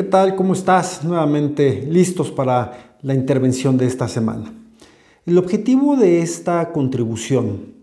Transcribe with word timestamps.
¿Qué 0.00 0.06
tal? 0.06 0.34
¿Cómo 0.34 0.54
estás? 0.54 1.04
Nuevamente 1.04 1.86
listos 1.86 2.30
para 2.30 2.96
la 3.02 3.12
intervención 3.12 3.76
de 3.76 3.84
esta 3.84 4.08
semana. 4.08 4.50
El 5.26 5.36
objetivo 5.36 5.94
de 5.94 6.22
esta 6.22 6.72
contribución 6.72 7.74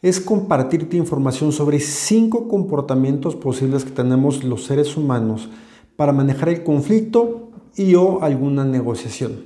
es 0.00 0.20
compartirte 0.20 0.96
información 0.96 1.50
sobre 1.50 1.80
cinco 1.80 2.46
comportamientos 2.46 3.34
posibles 3.34 3.84
que 3.84 3.90
tenemos 3.90 4.44
los 4.44 4.62
seres 4.66 4.96
humanos 4.96 5.48
para 5.96 6.12
manejar 6.12 6.50
el 6.50 6.62
conflicto 6.62 7.50
y 7.74 7.96
o 7.96 8.22
alguna 8.22 8.64
negociación. 8.64 9.44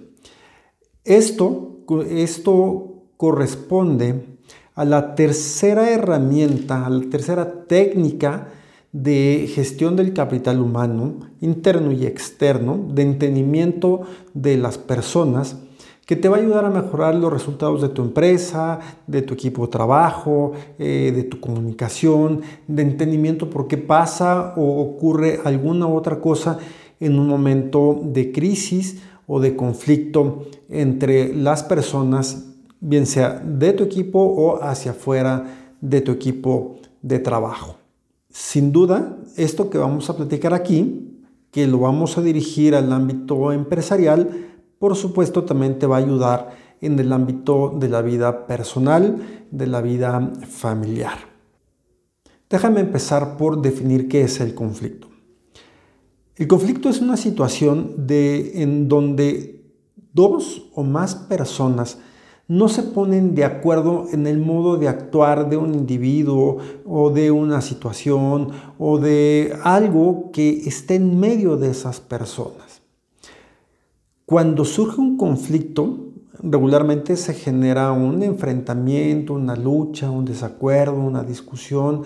Esto, 1.04 1.78
esto 2.10 3.04
corresponde 3.16 4.38
a 4.74 4.84
la 4.84 5.14
tercera 5.14 5.88
herramienta, 5.88 6.84
a 6.84 6.90
la 6.90 7.08
tercera 7.08 7.64
técnica 7.64 8.48
de 8.92 9.50
gestión 9.52 9.96
del 9.96 10.12
capital 10.14 10.60
humano, 10.60 11.14
interno 11.40 11.92
y 11.92 12.06
externo, 12.06 12.78
de 12.92 13.02
entendimiento 13.02 14.02
de 14.34 14.56
las 14.56 14.78
personas, 14.78 15.56
que 16.08 16.16
te 16.16 16.30
va 16.30 16.38
a 16.38 16.40
ayudar 16.40 16.64
a 16.64 16.70
mejorar 16.70 17.14
los 17.14 17.30
resultados 17.30 17.82
de 17.82 17.90
tu 17.90 18.00
empresa, 18.00 18.78
de 19.06 19.20
tu 19.20 19.34
equipo 19.34 19.66
de 19.66 19.72
trabajo, 19.72 20.52
eh, 20.78 21.12
de 21.14 21.22
tu 21.22 21.38
comunicación, 21.38 22.40
de 22.66 22.82
entendimiento 22.82 23.50
por 23.50 23.68
qué 23.68 23.76
pasa 23.76 24.54
o 24.56 24.80
ocurre 24.80 25.40
alguna 25.44 25.86
otra 25.86 26.18
cosa 26.18 26.58
en 26.98 27.18
un 27.18 27.28
momento 27.28 28.00
de 28.02 28.32
crisis 28.32 29.02
o 29.26 29.38
de 29.38 29.54
conflicto 29.54 30.46
entre 30.70 31.34
las 31.34 31.62
personas, 31.62 32.54
bien 32.80 33.04
sea 33.04 33.42
de 33.44 33.74
tu 33.74 33.84
equipo 33.84 34.18
o 34.18 34.62
hacia 34.62 34.92
afuera 34.92 35.74
de 35.82 36.00
tu 36.00 36.12
equipo 36.12 36.76
de 37.02 37.18
trabajo. 37.18 37.77
Sin 38.30 38.72
duda, 38.72 39.16
esto 39.36 39.70
que 39.70 39.78
vamos 39.78 40.10
a 40.10 40.16
platicar 40.16 40.52
aquí, 40.52 41.18
que 41.50 41.66
lo 41.66 41.80
vamos 41.80 42.18
a 42.18 42.22
dirigir 42.22 42.74
al 42.74 42.92
ámbito 42.92 43.52
empresarial, 43.52 44.48
por 44.78 44.96
supuesto 44.96 45.44
también 45.44 45.78
te 45.78 45.86
va 45.86 45.96
a 45.96 46.00
ayudar 46.00 46.50
en 46.80 46.98
el 46.98 47.12
ámbito 47.12 47.74
de 47.78 47.88
la 47.88 48.02
vida 48.02 48.46
personal, 48.46 49.46
de 49.50 49.66
la 49.66 49.80
vida 49.80 50.32
familiar. 50.46 51.18
Déjame 52.50 52.80
empezar 52.80 53.36
por 53.36 53.60
definir 53.60 54.08
qué 54.08 54.22
es 54.22 54.40
el 54.40 54.54
conflicto. 54.54 55.08
El 56.36 56.46
conflicto 56.46 56.88
es 56.88 57.00
una 57.00 57.16
situación 57.16 58.06
de, 58.06 58.62
en 58.62 58.88
donde 58.88 59.64
dos 60.12 60.70
o 60.74 60.84
más 60.84 61.14
personas 61.14 61.98
no 62.48 62.68
se 62.70 62.82
ponen 62.82 63.34
de 63.34 63.44
acuerdo 63.44 64.06
en 64.10 64.26
el 64.26 64.38
modo 64.38 64.78
de 64.78 64.88
actuar 64.88 65.50
de 65.50 65.58
un 65.58 65.74
individuo 65.74 66.56
o 66.86 67.10
de 67.10 67.30
una 67.30 67.60
situación 67.60 68.48
o 68.78 68.98
de 68.98 69.54
algo 69.62 70.30
que 70.32 70.62
esté 70.66 70.94
en 70.94 71.20
medio 71.20 71.58
de 71.58 71.70
esas 71.70 72.00
personas. 72.00 72.80
Cuando 74.24 74.64
surge 74.64 74.98
un 74.98 75.18
conflicto, 75.18 76.08
regularmente 76.42 77.16
se 77.16 77.34
genera 77.34 77.92
un 77.92 78.22
enfrentamiento, 78.22 79.34
una 79.34 79.54
lucha, 79.54 80.10
un 80.10 80.24
desacuerdo, 80.24 80.94
una 80.94 81.24
discusión 81.24 82.04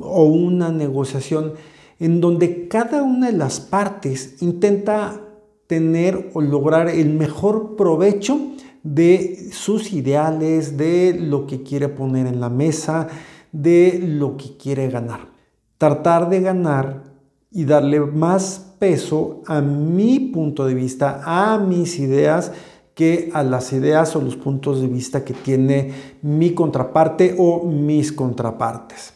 o 0.00 0.24
una 0.24 0.70
negociación 0.70 1.52
en 2.00 2.20
donde 2.20 2.66
cada 2.66 3.02
una 3.04 3.28
de 3.28 3.36
las 3.36 3.60
partes 3.60 4.42
intenta 4.42 5.20
tener 5.68 6.30
o 6.34 6.40
lograr 6.40 6.88
el 6.88 7.10
mejor 7.10 7.76
provecho 7.76 8.40
de 8.82 9.50
sus 9.52 9.92
ideales, 9.92 10.76
de 10.76 11.16
lo 11.18 11.46
que 11.46 11.62
quiere 11.62 11.88
poner 11.88 12.26
en 12.26 12.40
la 12.40 12.48
mesa, 12.48 13.08
de 13.52 14.00
lo 14.02 14.36
que 14.36 14.56
quiere 14.56 14.88
ganar. 14.88 15.28
Tratar 15.78 16.28
de 16.28 16.40
ganar 16.40 17.04
y 17.50 17.64
darle 17.64 18.00
más 18.00 18.74
peso 18.78 19.42
a 19.46 19.60
mi 19.60 20.18
punto 20.18 20.66
de 20.66 20.74
vista, 20.74 21.22
a 21.24 21.58
mis 21.58 21.98
ideas, 21.98 22.52
que 22.94 23.30
a 23.32 23.42
las 23.42 23.72
ideas 23.72 24.14
o 24.14 24.20
los 24.20 24.36
puntos 24.36 24.80
de 24.80 24.88
vista 24.88 25.24
que 25.24 25.32
tiene 25.32 25.92
mi 26.22 26.52
contraparte 26.52 27.34
o 27.38 27.64
mis 27.64 28.12
contrapartes. 28.12 29.14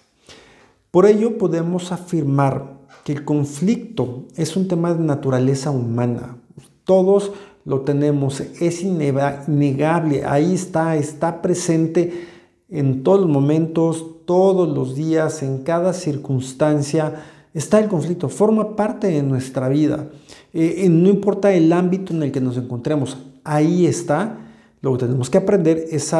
Por 0.91 1.07
ello 1.07 1.37
podemos 1.37 1.93
afirmar 1.93 2.79
que 3.05 3.13
el 3.13 3.25
conflicto 3.25 4.25
es 4.37 4.57
un 4.57 4.69
tema 4.69 4.95
de 4.95 5.05
naturaleza 5.05 5.71
humana. 5.71 6.39
Todos 6.85 7.33
lo 7.65 7.81
tenemos, 7.81 8.41
es 8.41 8.83
innegable, 8.83 10.25
ahí 10.25 10.55
está, 10.55 10.97
está 10.97 11.41
presente 11.41 12.27
en 12.69 13.03
todos 13.03 13.21
los 13.21 13.31
momentos, 13.31 14.25
todos 14.27 14.69
los 14.69 14.95
días, 14.95 15.43
en 15.43 15.59
cada 15.63 15.93
circunstancia, 15.93 17.23
está 17.55 17.79
el 17.79 17.89
conflicto, 17.89 18.29
forma 18.29 18.77
parte 18.77 19.07
de 19.09 19.23
nuestra 19.23 19.69
vida. 19.69 20.09
Eh, 20.53 20.89
no 20.91 21.09
importa 21.09 21.53
el 21.53 21.73
ámbito 21.73 22.13
en 22.13 22.23
el 22.23 22.33
que 22.33 22.41
nos 22.41 22.57
encontremos, 22.57 23.19
ahí 23.45 23.87
está. 23.87 24.41
Lo 24.81 24.93
que 24.93 25.07
tenemos 25.07 25.31
que 25.31 25.39
aprender 25.39 25.87
es 25.91 26.15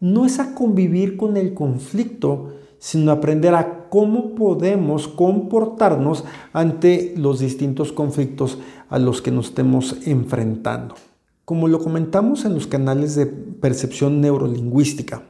no 0.00 0.26
es 0.26 0.38
a 0.38 0.54
convivir 0.54 1.16
con 1.16 1.38
el 1.38 1.54
conflicto, 1.54 2.52
sino 2.84 3.12
aprender 3.12 3.54
a 3.54 3.88
cómo 3.88 4.34
podemos 4.34 5.08
comportarnos 5.08 6.22
ante 6.52 7.14
los 7.16 7.38
distintos 7.38 7.92
conflictos 7.92 8.58
a 8.90 8.98
los 8.98 9.22
que 9.22 9.30
nos 9.30 9.46
estemos 9.46 9.96
enfrentando. 10.06 10.94
Como 11.46 11.66
lo 11.66 11.78
comentamos 11.78 12.44
en 12.44 12.52
los 12.52 12.66
canales 12.66 13.14
de 13.14 13.24
percepción 13.24 14.20
neurolingüística, 14.20 15.22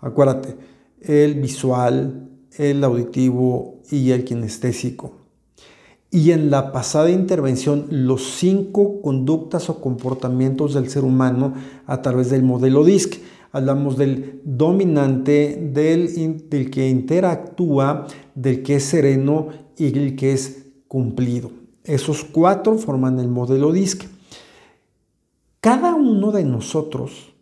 acuérdate, 0.00 0.56
el 1.02 1.34
visual, 1.34 2.30
el 2.56 2.82
auditivo 2.82 3.82
y 3.90 4.12
el 4.12 4.24
kinestésico. 4.24 5.12
Y 6.10 6.30
en 6.30 6.50
la 6.50 6.72
pasada 6.72 7.10
intervención, 7.10 7.84
los 7.90 8.22
cinco 8.38 9.02
conductas 9.02 9.68
o 9.68 9.82
comportamientos 9.82 10.72
del 10.72 10.88
ser 10.88 11.04
humano 11.04 11.52
a 11.86 12.00
través 12.00 12.30
del 12.30 12.44
modelo 12.44 12.82
DISC 12.82 13.20
hablamos 13.58 13.96
del 13.96 14.40
dominante, 14.44 15.70
del, 15.72 16.48
del 16.48 16.70
que 16.70 16.88
interactúa, 16.88 18.06
del 18.34 18.62
que 18.62 18.76
es 18.76 18.84
sereno 18.84 19.48
y 19.76 19.90
del 19.90 20.16
que 20.16 20.32
es 20.32 20.66
cumplido. 20.88 21.50
Esos 21.84 22.24
cuatro 22.24 22.76
forman 22.78 23.18
el 23.18 23.28
modelo 23.28 23.72
DISC. 23.72 24.04
Cada 25.60 25.94
uno 25.94 26.32
de 26.32 26.44
nosotros, 26.44 27.34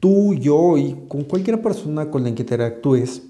tú, 0.00 0.34
yo 0.34 0.78
y 0.78 0.96
con 1.08 1.24
cualquier 1.24 1.62
persona 1.62 2.10
con 2.10 2.24
la 2.24 2.34
que 2.34 2.42
interactúes, 2.42 3.22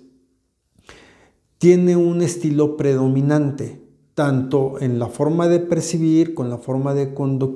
tiene 1.59 1.97
un 1.97 2.23
estilo 2.23 2.77
predominante, 2.77 3.81
tanto 4.15 4.81
en 4.81 4.99
la 4.99 5.07
forma 5.07 5.49
de 5.49 5.61
percibir, 5.61 6.35
con 6.35 6.51
la 6.51 6.59
forma 6.59 6.95
de, 6.95 7.13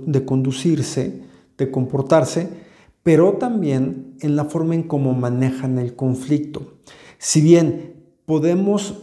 de 0.06 0.24
conducirse, 0.24 1.22
de 1.56 1.70
comportarse, 1.70 2.71
pero 3.02 3.34
también 3.34 4.14
en 4.20 4.36
la 4.36 4.44
forma 4.44 4.74
en 4.74 4.84
cómo 4.84 5.12
manejan 5.14 5.78
el 5.78 5.96
conflicto. 5.96 6.74
Si 7.18 7.40
bien 7.40 7.94
podemos, 8.26 9.00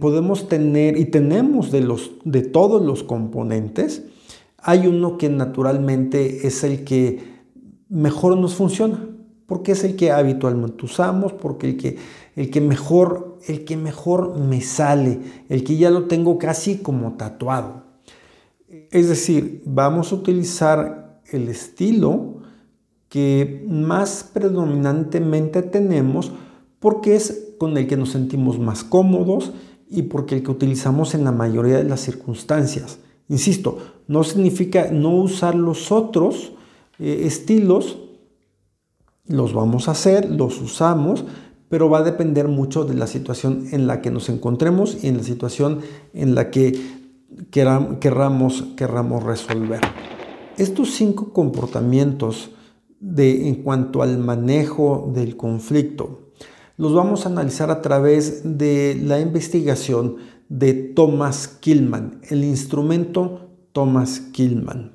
podemos 0.00 0.48
tener 0.48 0.96
y 0.96 1.06
tenemos 1.06 1.70
de, 1.70 1.80
los, 1.80 2.12
de 2.24 2.42
todos 2.42 2.84
los 2.84 3.02
componentes, 3.02 4.04
hay 4.58 4.86
uno 4.86 5.18
que 5.18 5.28
naturalmente 5.28 6.46
es 6.46 6.64
el 6.64 6.84
que 6.84 7.40
mejor 7.88 8.36
nos 8.36 8.54
funciona, 8.54 9.08
porque 9.46 9.72
es 9.72 9.82
el 9.84 9.96
que 9.96 10.12
habitualmente 10.12 10.84
usamos, 10.84 11.32
porque 11.32 11.70
el 11.70 11.76
que, 11.76 11.96
el 12.36 12.50
que, 12.50 12.60
mejor, 12.60 13.38
el 13.48 13.64
que 13.64 13.76
mejor 13.76 14.38
me 14.38 14.60
sale, 14.60 15.18
el 15.48 15.64
que 15.64 15.76
ya 15.76 15.90
lo 15.90 16.04
tengo 16.04 16.38
casi 16.38 16.78
como 16.78 17.14
tatuado. 17.14 17.84
Es 18.90 19.08
decir, 19.08 19.62
vamos 19.66 20.12
a 20.12 20.16
utilizar 20.16 21.20
el 21.32 21.48
estilo 21.48 22.39
que 23.10 23.66
más 23.68 24.30
predominantemente 24.32 25.62
tenemos 25.62 26.32
porque 26.78 27.16
es 27.16 27.54
con 27.58 27.76
el 27.76 27.86
que 27.86 27.98
nos 27.98 28.10
sentimos 28.10 28.58
más 28.58 28.84
cómodos 28.84 29.52
y 29.90 30.02
porque 30.02 30.36
el 30.36 30.42
que 30.44 30.52
utilizamos 30.52 31.14
en 31.14 31.24
la 31.24 31.32
mayoría 31.32 31.76
de 31.76 31.84
las 31.84 32.00
circunstancias. 32.00 33.00
Insisto, 33.28 33.78
no 34.06 34.24
significa 34.24 34.90
no 34.92 35.16
usar 35.16 35.56
los 35.56 35.92
otros 35.92 36.52
eh, 37.00 37.22
estilos, 37.24 37.98
los 39.26 39.52
vamos 39.52 39.88
a 39.88 39.92
hacer, 39.92 40.30
los 40.30 40.60
usamos, 40.62 41.24
pero 41.68 41.90
va 41.90 41.98
a 41.98 42.04
depender 42.04 42.46
mucho 42.46 42.84
de 42.84 42.94
la 42.94 43.08
situación 43.08 43.66
en 43.72 43.88
la 43.88 44.00
que 44.02 44.12
nos 44.12 44.28
encontremos 44.28 45.02
y 45.02 45.08
en 45.08 45.16
la 45.16 45.24
situación 45.24 45.80
en 46.14 46.36
la 46.36 46.50
que 46.50 46.80
queramos, 47.50 48.64
querramos 48.76 49.24
resolver. 49.24 49.80
Estos 50.56 50.92
cinco 50.92 51.32
comportamientos 51.32 52.50
de, 53.00 53.48
en 53.48 53.56
cuanto 53.56 54.02
al 54.02 54.18
manejo 54.18 55.10
del 55.14 55.36
conflicto. 55.36 56.30
Los 56.76 56.94
vamos 56.94 57.26
a 57.26 57.30
analizar 57.30 57.70
a 57.70 57.82
través 57.82 58.58
de 58.58 58.98
la 59.02 59.20
investigación 59.20 60.16
de 60.48 60.74
Thomas 60.74 61.48
Killman, 61.48 62.20
el 62.28 62.44
instrumento 62.44 63.50
Thomas 63.72 64.20
Killman. 64.32 64.92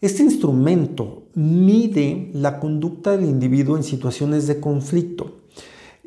Este 0.00 0.22
instrumento 0.22 1.24
mide 1.34 2.30
la 2.32 2.60
conducta 2.60 3.16
del 3.16 3.28
individuo 3.28 3.76
en 3.76 3.82
situaciones 3.82 4.46
de 4.46 4.60
conflicto, 4.60 5.38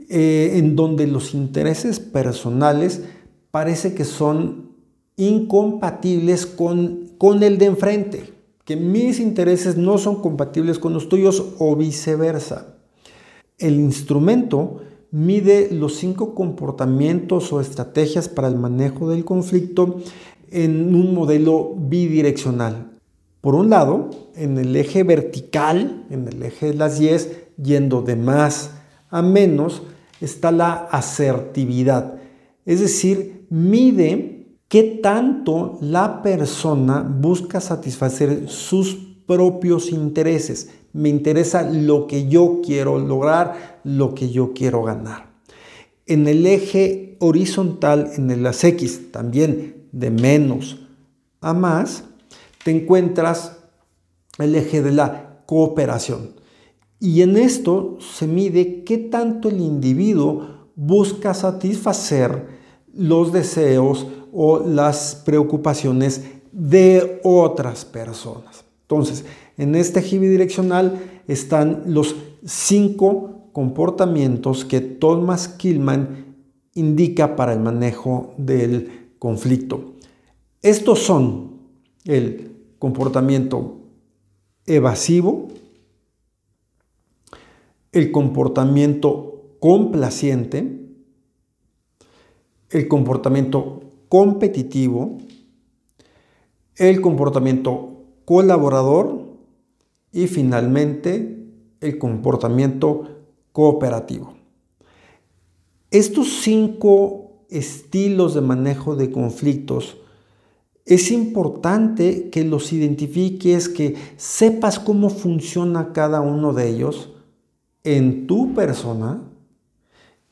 eh, 0.10 0.54
en 0.56 0.76
donde 0.76 1.08
los 1.08 1.34
intereses 1.34 2.00
personales 2.00 3.04
parece 3.50 3.94
que 3.94 4.06
son 4.06 4.72
incompatibles 5.18 6.46
con, 6.46 7.12
con 7.18 7.44
el 7.44 7.58
de 7.58 7.66
enfrente, 7.66 8.34
mis 8.76 9.20
intereses 9.20 9.78
no 9.78 9.98
son 9.98 10.22
compatibles 10.22 10.80
con 10.80 10.94
los 10.94 11.10
tuyos 11.10 11.54
o 11.60 11.76
viceversa. 11.76 12.76
El 13.58 13.80
instrumento 13.80 14.82
mide 15.12 15.70
los 15.72 15.96
cinco 15.96 16.34
comportamientos 16.34 17.52
o 17.54 17.62
estrategias 17.62 18.30
para 18.30 18.48
el 18.48 18.56
manejo 18.56 19.10
del 19.10 19.26
conflicto 19.26 19.98
en 20.50 20.96
un 20.96 21.14
modelo 21.14 21.76
bidireccional. 21.78 22.92
Por 23.42 23.56
un 23.56 23.70
lado, 23.70 24.10
en 24.36 24.58
el 24.58 24.76
eje 24.76 25.04
vertical, 25.04 26.06
en 26.10 26.28
el 26.28 26.44
eje 26.44 26.68
de 26.68 26.74
las 26.76 27.00
10, 27.00 27.54
yendo 27.62 28.02
de 28.02 28.16
más 28.16 28.72
a 29.10 29.22
menos, 29.22 29.82
está 30.22 30.52
la 30.52 30.74
asertividad. 30.74 32.16
Es 32.66 32.80
decir, 32.80 33.46
mide 33.50 34.41
qué 34.72 34.84
tanto 34.84 35.78
la 35.82 36.22
persona 36.22 37.02
busca 37.02 37.60
satisfacer 37.60 38.48
sus 38.48 38.96
propios 39.28 39.92
intereses. 39.92 40.70
Me 40.94 41.10
interesa 41.10 41.70
lo 41.70 42.08
que 42.08 42.30
yo 42.30 42.62
quiero 42.66 42.98
lograr, 42.98 43.82
lo 43.84 44.16
que 44.16 44.30
yo 44.30 44.54
quiero 44.54 44.84
ganar. 44.84 45.34
En 46.06 46.26
el 46.26 46.46
eje 46.46 47.18
horizontal, 47.20 48.12
en 48.16 48.44
las 48.44 48.64
X, 48.64 49.12
también 49.12 49.90
de 49.92 50.10
menos 50.10 50.80
a 51.42 51.54
más, 51.54 52.06
te 52.64 52.72
encuentras 52.72 53.58
el 54.38 54.56
eje 54.56 54.82
de 54.82 54.94
la 54.94 55.44
cooperación. 55.48 56.30
Y 56.98 57.24
en 57.24 57.36
esto 57.36 57.98
se 58.00 58.26
mide 58.26 58.86
qué 58.86 58.98
tanto 58.98 59.50
el 59.50 59.60
individuo 59.60 60.70
busca 60.78 61.34
satisfacer 61.34 62.62
los 62.94 63.34
deseos 63.34 64.08
o 64.34 64.60
las 64.60 65.16
preocupaciones 65.26 66.24
de 66.52 67.20
otras 67.24 67.86
personas. 67.86 68.64
Entonces, 68.84 69.26
en 69.58 69.76
este 69.76 70.00
eje 70.00 70.20
bidireccional 70.20 71.00
están 71.28 71.84
los 71.88 72.16
cinco 72.46 73.50
comportamientos 73.54 74.66
que 74.66 74.82
Thomas 74.82 75.48
Killman 75.48 76.36
indica 76.74 77.36
para 77.36 77.54
el 77.54 77.60
manejo 77.60 78.34
del 78.38 79.12
conflicto. 79.20 79.94
Estos 80.62 81.00
son 81.00 81.52
el 82.06 82.52
comportamiento 82.80 83.78
evasivo, 84.66 85.50
el 87.92 88.12
comportamiento 88.12 89.56
complaciente, 89.60 90.80
el 92.70 92.88
comportamiento 92.88 93.91
competitivo, 94.12 95.20
el 96.76 97.00
comportamiento 97.00 98.08
colaborador 98.26 99.22
y 100.12 100.28
finalmente 100.28 101.48
el 101.80 101.98
comportamiento 101.98 103.04
cooperativo. 103.54 104.34
Estos 105.92 106.42
cinco 106.42 107.46
estilos 107.50 108.34
de 108.34 108.42
manejo 108.42 108.98
de 108.98 109.12
conflictos 109.12 109.96
es 110.86 111.10
importante 111.10 112.30
que 112.32 112.44
los 112.44 112.74
identifiques, 112.74 113.70
que 113.70 113.96
sepas 114.18 114.78
cómo 114.78 115.10
funciona 115.10 115.94
cada 115.94 116.20
uno 116.20 116.52
de 116.52 116.68
ellos 116.68 117.14
en 117.86 118.28
tu 118.28 118.54
persona 118.54 119.24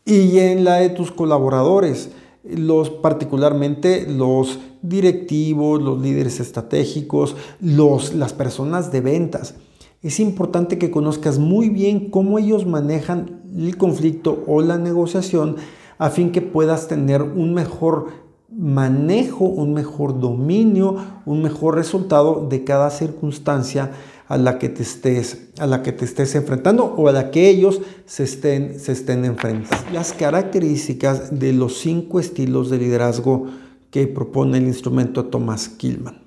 y 0.03 0.39
en 0.39 0.65
la 0.65 0.79
de 0.79 0.89
tus 0.89 1.13
colaboradores, 1.13 2.09
los 2.43 2.89
particularmente 2.89 4.05
los 4.07 4.59
directivos, 4.81 5.81
los 5.81 6.01
líderes 6.01 6.39
estratégicos, 6.39 7.35
los, 7.59 8.13
las 8.13 8.33
personas 8.33 8.91
de 8.91 9.01
ventas. 9.01 9.55
Es 10.01 10.19
importante 10.19 10.77
que 10.77 10.91
conozcas 10.91 11.39
muy 11.39 11.69
bien 11.69 12.09
cómo 12.09 12.39
ellos 12.39 12.65
manejan 12.65 13.41
el 13.55 13.77
conflicto 13.77 14.43
o 14.47 14.61
la 14.61 14.77
negociación 14.77 15.57
a 15.97 16.09
fin 16.09 16.31
que 16.31 16.41
puedas 16.41 16.87
tener 16.87 17.21
un 17.21 17.53
mejor 17.53 18.07
manejo, 18.49 19.45
un 19.45 19.73
mejor 19.73 20.19
dominio, 20.19 20.95
un 21.25 21.41
mejor 21.41 21.75
resultado 21.75 22.47
de 22.49 22.63
cada 22.63 22.89
circunstancia 22.89 23.91
a 24.29 24.37
la 24.37 24.59
que 24.59 24.69
te 24.69 24.83
estés, 24.83 25.49
a 25.57 25.65
la 25.65 25.81
que 25.81 25.91
te 25.91 26.05
estés 26.05 26.35
enfrentando 26.35 26.85
o 26.85 27.09
a 27.09 27.11
la 27.11 27.31
que 27.31 27.49
ellos 27.49 27.81
se 28.05 28.23
estén, 28.23 28.79
se 28.79 28.91
estén 28.91 29.25
enfrentando. 29.25 29.91
Las 29.91 30.13
características 30.13 31.39
de 31.39 31.51
los 31.51 31.79
cinco 31.79 32.19
estilos 32.19 32.69
de 32.69 32.77
liderazgo 32.77 33.47
que 33.89 34.05
propone 34.05 34.59
el 34.59 34.67
instrumento 34.67 35.25
Thomas 35.25 35.67
Killman. 35.67 36.21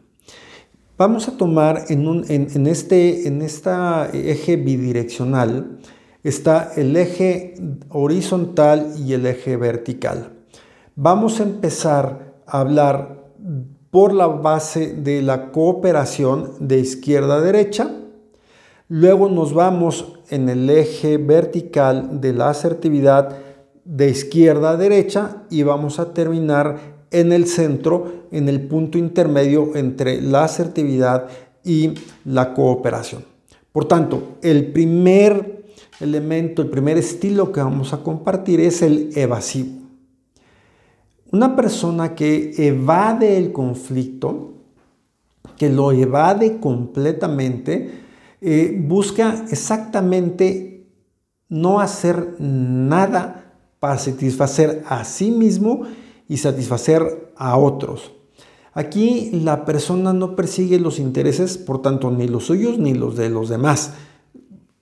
Vamos 0.98 1.28
a 1.28 1.36
tomar 1.36 1.84
en, 1.88 2.08
un, 2.08 2.24
en, 2.28 2.66
este 2.66 3.28
en 3.28 3.40
esta 3.40 4.10
eje 4.12 4.56
bidireccional, 4.56 5.78
está 6.24 6.72
el 6.76 6.96
eje 6.96 7.54
horizontal 7.88 8.94
y 8.98 9.12
el 9.12 9.26
eje 9.26 9.56
vertical. 9.56 10.32
Vamos 10.96 11.38
a 11.38 11.44
empezar 11.44 12.34
a 12.46 12.60
hablar 12.60 13.24
por 13.92 14.14
la 14.14 14.26
base 14.26 14.94
de 14.94 15.20
la 15.20 15.52
cooperación 15.52 16.52
de 16.60 16.78
izquierda 16.78 17.36
a 17.36 17.40
derecha. 17.42 17.90
Luego 18.88 19.28
nos 19.28 19.52
vamos 19.52 20.14
en 20.30 20.48
el 20.48 20.70
eje 20.70 21.18
vertical 21.18 22.18
de 22.22 22.32
la 22.32 22.48
asertividad 22.48 23.36
de 23.84 24.08
izquierda 24.08 24.70
a 24.70 24.76
derecha 24.78 25.42
y 25.50 25.62
vamos 25.62 25.98
a 25.98 26.14
terminar 26.14 26.78
en 27.10 27.32
el 27.32 27.46
centro, 27.46 28.28
en 28.32 28.48
el 28.48 28.62
punto 28.66 28.96
intermedio 28.96 29.76
entre 29.76 30.22
la 30.22 30.44
asertividad 30.44 31.28
y 31.62 31.92
la 32.24 32.54
cooperación. 32.54 33.26
Por 33.72 33.84
tanto, 33.84 34.38
el 34.40 34.72
primer 34.72 35.66
elemento, 36.00 36.62
el 36.62 36.70
primer 36.70 36.96
estilo 36.96 37.52
que 37.52 37.60
vamos 37.60 37.92
a 37.92 37.98
compartir 37.98 38.58
es 38.58 38.80
el 38.80 39.10
evasivo. 39.14 39.81
Una 41.32 41.56
persona 41.56 42.14
que 42.14 42.52
evade 42.58 43.38
el 43.38 43.52
conflicto, 43.52 44.52
que 45.56 45.70
lo 45.70 45.90
evade 45.90 46.60
completamente, 46.60 47.90
eh, 48.42 48.76
busca 48.78 49.46
exactamente 49.50 50.86
no 51.48 51.80
hacer 51.80 52.36
nada 52.38 53.54
para 53.80 53.96
satisfacer 53.96 54.84
a 54.86 55.04
sí 55.04 55.30
mismo 55.30 55.82
y 56.28 56.36
satisfacer 56.36 57.32
a 57.36 57.56
otros. 57.56 58.12
Aquí 58.74 59.30
la 59.32 59.64
persona 59.64 60.12
no 60.12 60.36
persigue 60.36 60.78
los 60.78 60.98
intereses, 60.98 61.56
por 61.56 61.80
tanto, 61.80 62.10
ni 62.10 62.28
los 62.28 62.44
suyos 62.44 62.78
ni 62.78 62.92
los 62.92 63.16
de 63.16 63.30
los 63.30 63.48
demás. 63.48 63.94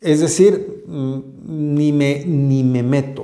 Es 0.01 0.19
decir, 0.19 0.85
mm, 0.89 1.19
ni 1.47 1.93
me, 1.93 2.25
ni 2.25 2.65
me 2.65 2.83
meto. 2.83 3.23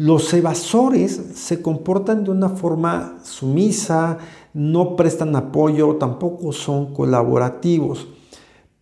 Los 0.00 0.32
evasores 0.32 1.12
se 1.34 1.60
comportan 1.60 2.24
de 2.24 2.30
una 2.30 2.48
forma 2.48 3.18
sumisa, 3.22 4.16
no 4.54 4.96
prestan 4.96 5.36
apoyo, 5.36 5.96
tampoco 5.96 6.54
son 6.54 6.94
colaborativos. 6.94 8.08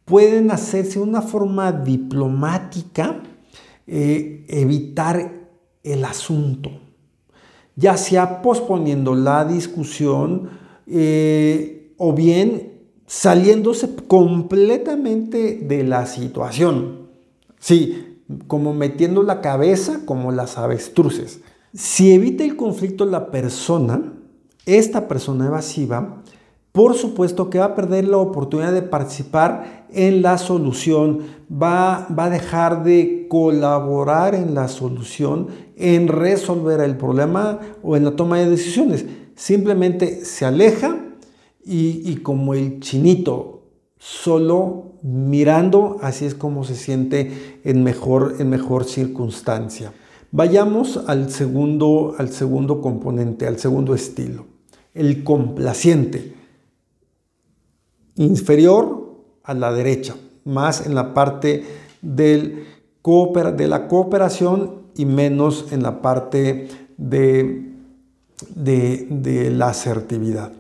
Pueden 0.05 0.53
hacerse 0.53 1.01
de 1.01 1.05
una 1.05 1.21
forma 1.21 1.73
diplomática, 1.73 3.21
eh, 3.89 4.47
evitar 4.47 5.49
el 5.83 6.05
asunto, 6.05 6.71
ya 7.75 7.97
sea 7.97 8.41
posponiendo 8.41 9.17
la 9.17 9.45
discusión 9.45 10.51
eh, 10.87 11.95
o 11.97 12.13
bien 12.13 12.75
saliéndose 13.09 13.93
completamente 14.07 15.57
de 15.67 15.83
la 15.83 16.07
situación. 16.07 17.09
Sí, 17.59 18.08
como 18.47 18.75
metiendo 18.75 19.23
la 19.23 19.41
cabeza 19.41 20.01
como 20.05 20.33
las 20.33 20.59
avestruces. 20.59 21.41
Si 21.75 22.13
evita 22.13 22.45
el 22.45 22.57
conflicto 22.57 23.05
la 23.05 23.31
persona, 23.31 24.13
esta 24.67 25.09
persona 25.09 25.47
evasiva, 25.47 26.23
por 26.73 26.95
supuesto 26.95 27.51
que 27.51 27.59
va 27.59 27.67
a 27.67 27.75
perder 27.75 28.07
la 28.07 28.19
oportunidad 28.19 28.73
de 28.73 28.83
participar 28.83 29.87
en 29.91 30.23
la 30.23 30.39
solución, 30.39 31.21
va, 31.51 32.07
va, 32.17 32.27
a 32.27 32.31
dejar 32.31 32.85
de 32.85 33.27
colaborar 33.29 34.35
en 34.35 34.55
la 34.55 34.69
solución, 34.69 35.49
en 35.77 36.09
resolver 36.09 36.81
el 36.81 36.97
problema 36.97 37.59
o 37.83 37.97
en 37.97 38.05
la 38.05 38.13
toma 38.13 38.39
de 38.39 38.51
decisiones. 38.51 39.07
Simplemente 39.35 40.25
se 40.25 40.45
aleja 40.45 40.99
y, 41.65 42.03
y 42.11 42.17
como 42.19 42.55
el 42.55 42.81
chinito 42.81 43.63
solo 43.99 44.88
mirando, 45.03 45.99
así 46.03 46.25
es 46.25 46.35
como 46.35 46.65
se 46.65 46.75
siente 46.75 47.61
en 47.65 47.83
mejor, 47.83 48.37
en 48.39 48.51
mejor 48.51 48.85
circunstancia. 48.85 49.93
Vayamos 50.31 51.05
al 51.07 51.31
segundo, 51.31 52.15
al 52.19 52.31
segundo 52.31 52.81
componente, 52.81 53.47
al 53.47 53.59
segundo 53.59 53.95
estilo, 53.95 54.47
el 54.95 55.25
complaciente, 55.25 56.35
inferior 58.17 59.17
a 59.43 59.55
la 59.55 59.73
derecha, 59.73 60.17
más 60.45 60.87
en 60.87 60.95
la 60.95 61.15
parte 61.15 61.65
del 62.03 62.67
de 63.57 63.69
la 63.69 63.89
cooperación 63.89 64.83
y 64.95 65.07
menos 65.07 65.73
en 65.73 65.83
la 65.83 66.03
parte 66.03 66.69
de, 66.99 67.73
de, 68.55 69.07
de 69.09 69.51
la 69.51 69.69
asertividad. 69.69 70.53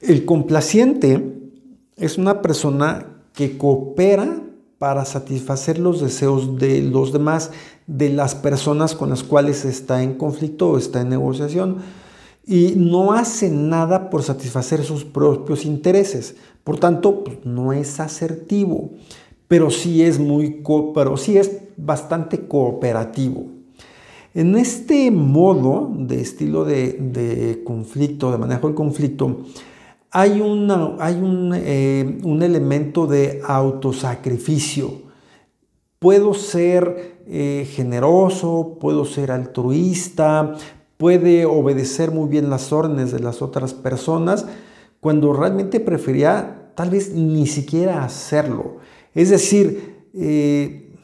El 0.00 0.24
complaciente 0.24 1.50
es 1.96 2.16
una 2.16 2.40
persona 2.40 3.15
que 3.36 3.56
coopera 3.56 4.42
para 4.78 5.04
satisfacer 5.04 5.78
los 5.78 6.00
deseos 6.00 6.58
de 6.58 6.82
los 6.82 7.12
demás, 7.12 7.52
de 7.86 8.10
las 8.10 8.34
personas 8.34 8.96
con 8.96 9.10
las 9.10 9.22
cuales 9.22 9.64
está 9.64 10.02
en 10.02 10.14
conflicto 10.14 10.70
o 10.70 10.78
está 10.78 11.02
en 11.02 11.10
negociación 11.10 11.76
y 12.46 12.74
no 12.76 13.12
hace 13.12 13.50
nada 13.50 14.08
por 14.08 14.22
satisfacer 14.22 14.84
sus 14.84 15.04
propios 15.04 15.64
intereses. 15.64 16.36
Por 16.64 16.78
tanto, 16.78 17.24
pues, 17.24 17.38
no 17.44 17.72
es 17.72 17.98
asertivo, 18.00 18.90
pero 19.48 19.70
sí 19.70 20.02
es 20.02 20.18
muy 20.18 20.62
pero 20.94 21.16
sí 21.16 21.36
es 21.36 21.50
bastante 21.76 22.46
cooperativo. 22.46 23.46
En 24.34 24.54
este 24.56 25.10
modo 25.10 25.90
de 25.96 26.20
estilo 26.20 26.64
de, 26.64 27.62
conflicto, 27.64 28.30
de 28.30 28.38
manejo 28.38 28.66
del 28.66 28.76
conflicto, 28.76 29.40
hay, 30.10 30.32
hay 31.00 31.14
un, 31.16 31.52
eh, 31.54 32.20
un, 32.24 32.42
elemento 32.42 33.06
de 33.06 33.42
autosacrificio. 33.46 35.02
Puedo 35.98 36.34
ser 36.34 37.22
eh, 37.26 37.68
generoso, 37.70 38.78
puedo 38.80 39.04
ser 39.04 39.30
altruista, 39.30 40.54
puede 40.96 41.44
obedecer 41.44 42.10
muy 42.10 42.28
bien 42.28 42.50
las 42.50 42.72
órdenes 42.72 43.12
de 43.12 43.20
las 43.20 43.42
otras 43.42 43.74
personas 43.74 44.46
cuando 45.00 45.32
realmente 45.32 45.80
prefería 45.80 46.72
tal 46.74 46.90
vez 46.90 47.12
ni 47.12 47.46
siquiera 47.46 48.04
hacerlo. 48.04 48.78
Es 49.14 49.30
decir, 49.30 50.06
eh, 50.14 50.94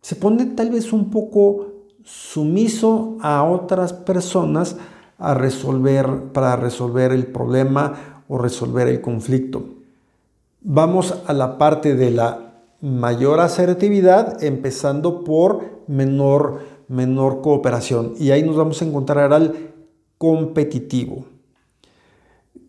se 0.00 0.16
pone 0.16 0.46
tal 0.46 0.70
vez 0.70 0.92
un 0.92 1.10
poco 1.10 1.86
sumiso 2.04 3.16
a 3.20 3.44
otras 3.44 3.92
personas 3.92 4.76
a 5.18 5.34
resolver, 5.34 6.06
para 6.32 6.56
resolver 6.56 7.12
el 7.12 7.26
problema 7.26 8.24
o 8.28 8.38
resolver 8.38 8.88
el 8.88 9.00
conflicto. 9.00 9.64
Vamos 10.60 11.14
a 11.26 11.32
la 11.32 11.58
parte 11.58 11.94
de 11.94 12.10
la 12.10 12.52
mayor 12.80 13.40
asertividad, 13.40 14.42
empezando 14.42 15.24
por 15.24 15.82
menor 15.86 16.72
menor 16.92 17.40
cooperación. 17.40 18.14
Y 18.18 18.30
ahí 18.30 18.42
nos 18.42 18.56
vamos 18.56 18.80
a 18.82 18.84
encontrar 18.84 19.32
al 19.32 19.72
competitivo. 20.18 21.24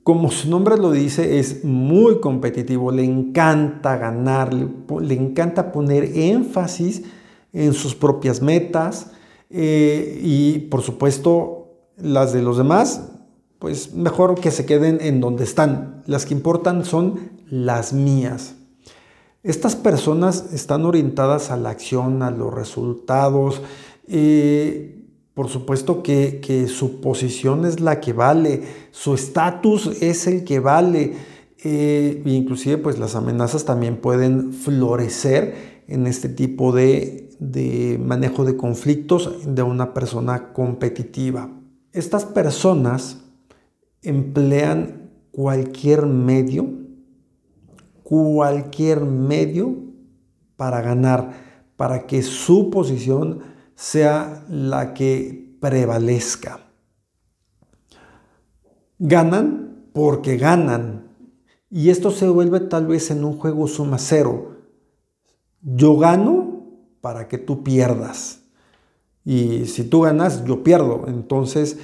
Como 0.01 0.31
su 0.31 0.49
nombre 0.49 0.77
lo 0.77 0.91
dice, 0.91 1.39
es 1.39 1.63
muy 1.63 2.19
competitivo, 2.19 2.91
le 2.91 3.03
encanta 3.03 3.97
ganar, 3.97 4.53
le, 4.53 5.13
encanta 5.13 5.71
poner 5.71 6.17
énfasis 6.17 7.03
en 7.53 7.73
sus 7.73 7.95
propias 7.95 8.41
metas 8.41 9.11
eh, 9.49 10.19
y 10.21 10.59
por 10.59 10.81
supuesto 10.81 11.62
las 12.03 12.33
de 12.33 12.41
los 12.41 12.57
demás, 12.57 13.01
pues 13.59 13.93
mejor 13.93 14.39
que 14.39 14.51
se 14.51 14.65
queden 14.65 14.99
en 15.01 15.21
donde 15.21 15.45
están. 15.45 16.03
Las 16.05 16.25
que 16.25 16.33
importan 16.33 16.83
son 16.83 17.31
las 17.49 17.93
mías. 17.93 18.55
Estas 19.41 19.75
personas 19.75 20.53
están 20.53 20.85
orientadas 20.85 21.49
a 21.49 21.57
la 21.57 21.69
acción, 21.69 22.21
a 22.23 22.31
los 22.31 22.53
resultados, 22.53 23.61
eh, 24.07 24.99
por 25.33 25.49
supuesto 25.49 26.03
que, 26.03 26.67
su 26.67 26.99
posición 27.01 27.65
es 27.65 27.79
la 27.79 27.99
que 27.99 28.13
vale, 28.13 28.63
su 28.91 29.13
estatus 29.15 29.87
es 30.01 30.27
el 30.27 30.43
que 30.43 30.59
vale. 30.59 31.13
Eh, 31.65 32.21
inclusive 32.25 32.77
pues 32.77 32.99
las 32.99 33.15
amenazas 33.15 33.63
también 33.63 33.95
pueden 33.95 34.51
florecer 34.51 35.83
en 35.87 36.07
este 36.07 36.27
tipo 36.27 36.73
de, 36.73 37.29
de 37.39 37.97
manejo 38.03 38.43
de 38.43 38.57
conflictos 38.57 39.55
de 39.55 39.63
una 39.63 39.93
persona 39.93 40.51
competitiva. 40.51 41.62
Estas 41.93 42.25
personas 42.25 43.19
emplean 44.01 45.11
cualquier 45.31 46.07
medio, 46.07 46.67
cualquier 48.01 49.01
medio 49.01 49.75
para 50.57 50.81
ganar, 50.81 51.33
para 51.77 52.07
que 52.07 52.23
su 52.23 52.71
posición 52.71 53.41
sea 53.75 54.43
la 54.49 54.95
que 54.95 55.55
prevalezca. 55.61 56.61
Ganan 58.97 59.89
porque 59.93 60.37
ganan. 60.37 61.15
Y 61.69 61.91
esto 61.91 62.09
se 62.09 62.27
vuelve 62.27 62.59
tal 62.59 62.87
vez 62.87 63.11
en 63.11 63.23
un 63.23 63.37
juego 63.37 63.67
suma 63.67 63.99
cero. 63.99 64.57
Yo 65.61 65.97
gano 65.97 66.71
para 67.01 67.27
que 67.27 67.37
tú 67.37 67.63
pierdas. 67.63 68.42
Y 69.25 69.65
si 69.65 69.83
tú 69.83 70.01
ganas, 70.01 70.43
yo 70.45 70.63
pierdo. 70.63 71.05
Entonces 71.07 71.77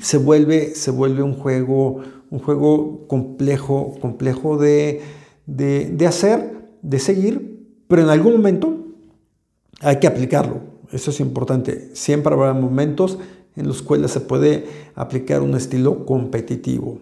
se 0.00 0.18
vuelve, 0.18 0.74
se 0.74 0.90
vuelve 0.90 1.22
un 1.22 1.34
juego, 1.34 2.00
un 2.30 2.38
juego 2.38 3.06
complejo, 3.06 3.94
complejo 4.00 4.56
de, 4.56 5.02
de 5.46 6.06
hacer, 6.06 6.68
de 6.82 6.98
seguir, 6.98 7.66
pero 7.88 8.02
en 8.02 8.08
algún 8.08 8.32
momento 8.32 8.86
hay 9.80 9.98
que 9.98 10.06
aplicarlo. 10.06 10.60
Eso 10.92 11.10
es 11.10 11.20
importante. 11.20 11.90
Siempre 11.94 12.34
habrá 12.34 12.52
momentos 12.52 13.18
en 13.56 13.66
los 13.66 13.82
cuales 13.82 14.10
se 14.10 14.20
puede 14.20 14.66
aplicar 14.94 15.42
un 15.42 15.54
estilo 15.54 16.06
competitivo. 16.06 17.00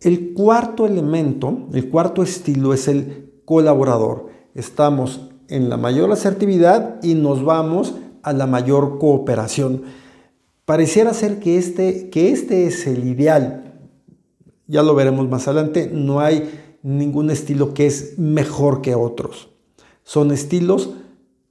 El 0.00 0.32
cuarto 0.32 0.86
elemento, 0.86 1.68
el 1.72 1.88
cuarto 1.88 2.22
estilo 2.22 2.72
es 2.72 2.86
el 2.88 3.40
colaborador. 3.44 4.28
Estamos 4.54 5.30
en 5.48 5.68
la 5.68 5.76
mayor 5.76 6.10
asertividad 6.12 7.02
y 7.02 7.14
nos 7.14 7.44
vamos 7.44 7.94
a 8.22 8.32
la 8.32 8.46
mayor 8.46 8.98
cooperación. 8.98 9.82
Pareciera 10.64 11.14
ser 11.14 11.40
que 11.40 11.58
este, 11.58 12.10
que 12.10 12.30
este 12.30 12.66
es 12.66 12.86
el 12.86 13.06
ideal. 13.06 13.74
Ya 14.66 14.82
lo 14.82 14.94
veremos 14.94 15.28
más 15.28 15.48
adelante. 15.48 15.90
No 15.92 16.20
hay 16.20 16.50
ningún 16.82 17.30
estilo 17.30 17.74
que 17.74 17.86
es 17.86 18.18
mejor 18.18 18.82
que 18.82 18.94
otros. 18.94 19.48
Son 20.04 20.30
estilos 20.30 20.90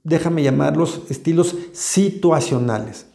déjame 0.08 0.42
llamarlos 0.42 1.02
estilos 1.08 1.56
situacionales. 1.72 3.06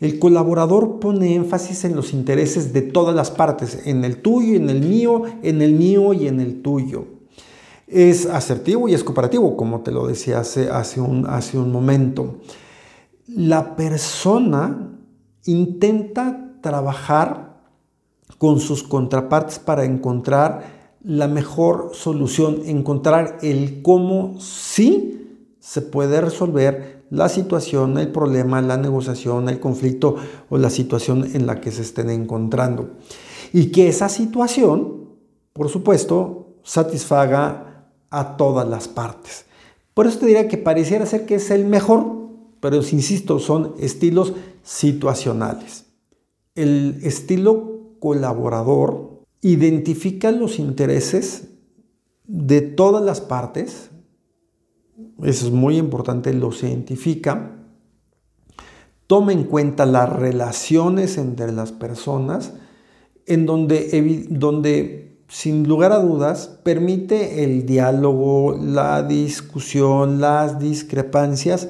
El 0.00 0.18
colaborador 0.18 1.00
pone 1.00 1.34
énfasis 1.34 1.84
en 1.84 1.96
los 1.96 2.12
intereses 2.12 2.72
de 2.72 2.82
todas 2.82 3.14
las 3.14 3.30
partes, 3.30 3.86
en 3.86 4.04
el 4.04 4.20
tuyo, 4.20 4.54
en 4.56 4.68
el 4.68 4.80
mío, 4.80 5.22
en 5.42 5.62
el 5.62 5.72
mío 5.72 6.12
y 6.12 6.26
en 6.28 6.40
el 6.40 6.62
tuyo. 6.62 7.06
Es 7.86 8.26
asertivo 8.26 8.88
y 8.88 8.94
es 8.94 9.04
cooperativo, 9.04 9.56
como 9.56 9.80
te 9.80 9.92
lo 9.92 10.06
decía 10.06 10.40
hace, 10.40 10.70
hace, 10.70 11.00
un, 11.00 11.26
hace 11.26 11.58
un 11.58 11.70
momento. 11.70 12.36
La 13.26 13.76
persona 13.76 14.90
intenta 15.44 16.52
trabajar 16.60 17.60
con 18.38 18.60
sus 18.60 18.82
contrapartes 18.82 19.58
para 19.58 19.84
encontrar 19.84 20.84
la 21.02 21.28
mejor 21.28 21.90
solución, 21.92 22.62
encontrar 22.64 23.38
el 23.42 23.82
cómo 23.82 24.40
sí 24.40 25.50
se 25.60 25.82
puede 25.82 26.20
resolver 26.20 27.04
la 27.10 27.28
situación, 27.28 27.98
el 27.98 28.08
problema, 28.08 28.60
la 28.60 28.76
negociación, 28.76 29.48
el 29.48 29.60
conflicto 29.60 30.16
o 30.48 30.58
la 30.58 30.70
situación 30.70 31.24
en 31.34 31.46
la 31.46 31.60
que 31.60 31.70
se 31.70 31.82
estén 31.82 32.10
encontrando. 32.10 32.90
Y 33.52 33.66
que 33.70 33.88
esa 33.88 34.08
situación, 34.08 35.10
por 35.52 35.68
supuesto, 35.68 36.54
satisfaga 36.62 37.73
a 38.18 38.36
todas 38.36 38.68
las 38.68 38.88
partes. 38.88 39.46
Por 39.94 40.06
eso 40.06 40.18
te 40.18 40.26
diría 40.26 40.48
que 40.48 40.58
pareciera 40.58 41.06
ser 41.06 41.26
que 41.26 41.36
es 41.36 41.50
el 41.50 41.64
mejor, 41.64 42.28
pero 42.60 42.76
insisto, 42.76 43.38
son 43.38 43.74
estilos 43.78 44.34
situacionales. 44.62 45.86
El 46.54 47.00
estilo 47.02 47.96
colaborador 48.00 49.22
identifica 49.40 50.30
los 50.30 50.58
intereses 50.58 51.48
de 52.26 52.60
todas 52.62 53.04
las 53.04 53.20
partes, 53.20 53.90
eso 55.22 55.46
es 55.46 55.52
muy 55.52 55.76
importante, 55.76 56.32
los 56.32 56.62
identifica, 56.62 57.56
toma 59.06 59.32
en 59.32 59.44
cuenta 59.44 59.86
las 59.86 60.10
relaciones 60.10 61.18
entre 61.18 61.52
las 61.52 61.72
personas, 61.72 62.54
en 63.26 63.46
donde, 63.46 64.26
donde 64.30 65.13
sin 65.34 65.66
lugar 65.66 65.90
a 65.90 65.98
dudas 65.98 66.60
permite 66.62 67.42
el 67.42 67.66
diálogo, 67.66 68.56
la 68.56 69.02
discusión, 69.02 70.20
las 70.20 70.60
discrepancias, 70.60 71.68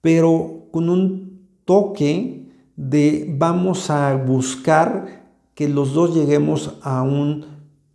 pero 0.00 0.68
con 0.70 0.88
un 0.88 1.48
toque 1.64 2.52
de 2.76 3.26
vamos 3.36 3.90
a 3.90 4.14
buscar 4.14 5.24
que 5.56 5.68
los 5.68 5.92
dos 5.92 6.14
lleguemos 6.14 6.78
a 6.82 7.02
un 7.02 7.46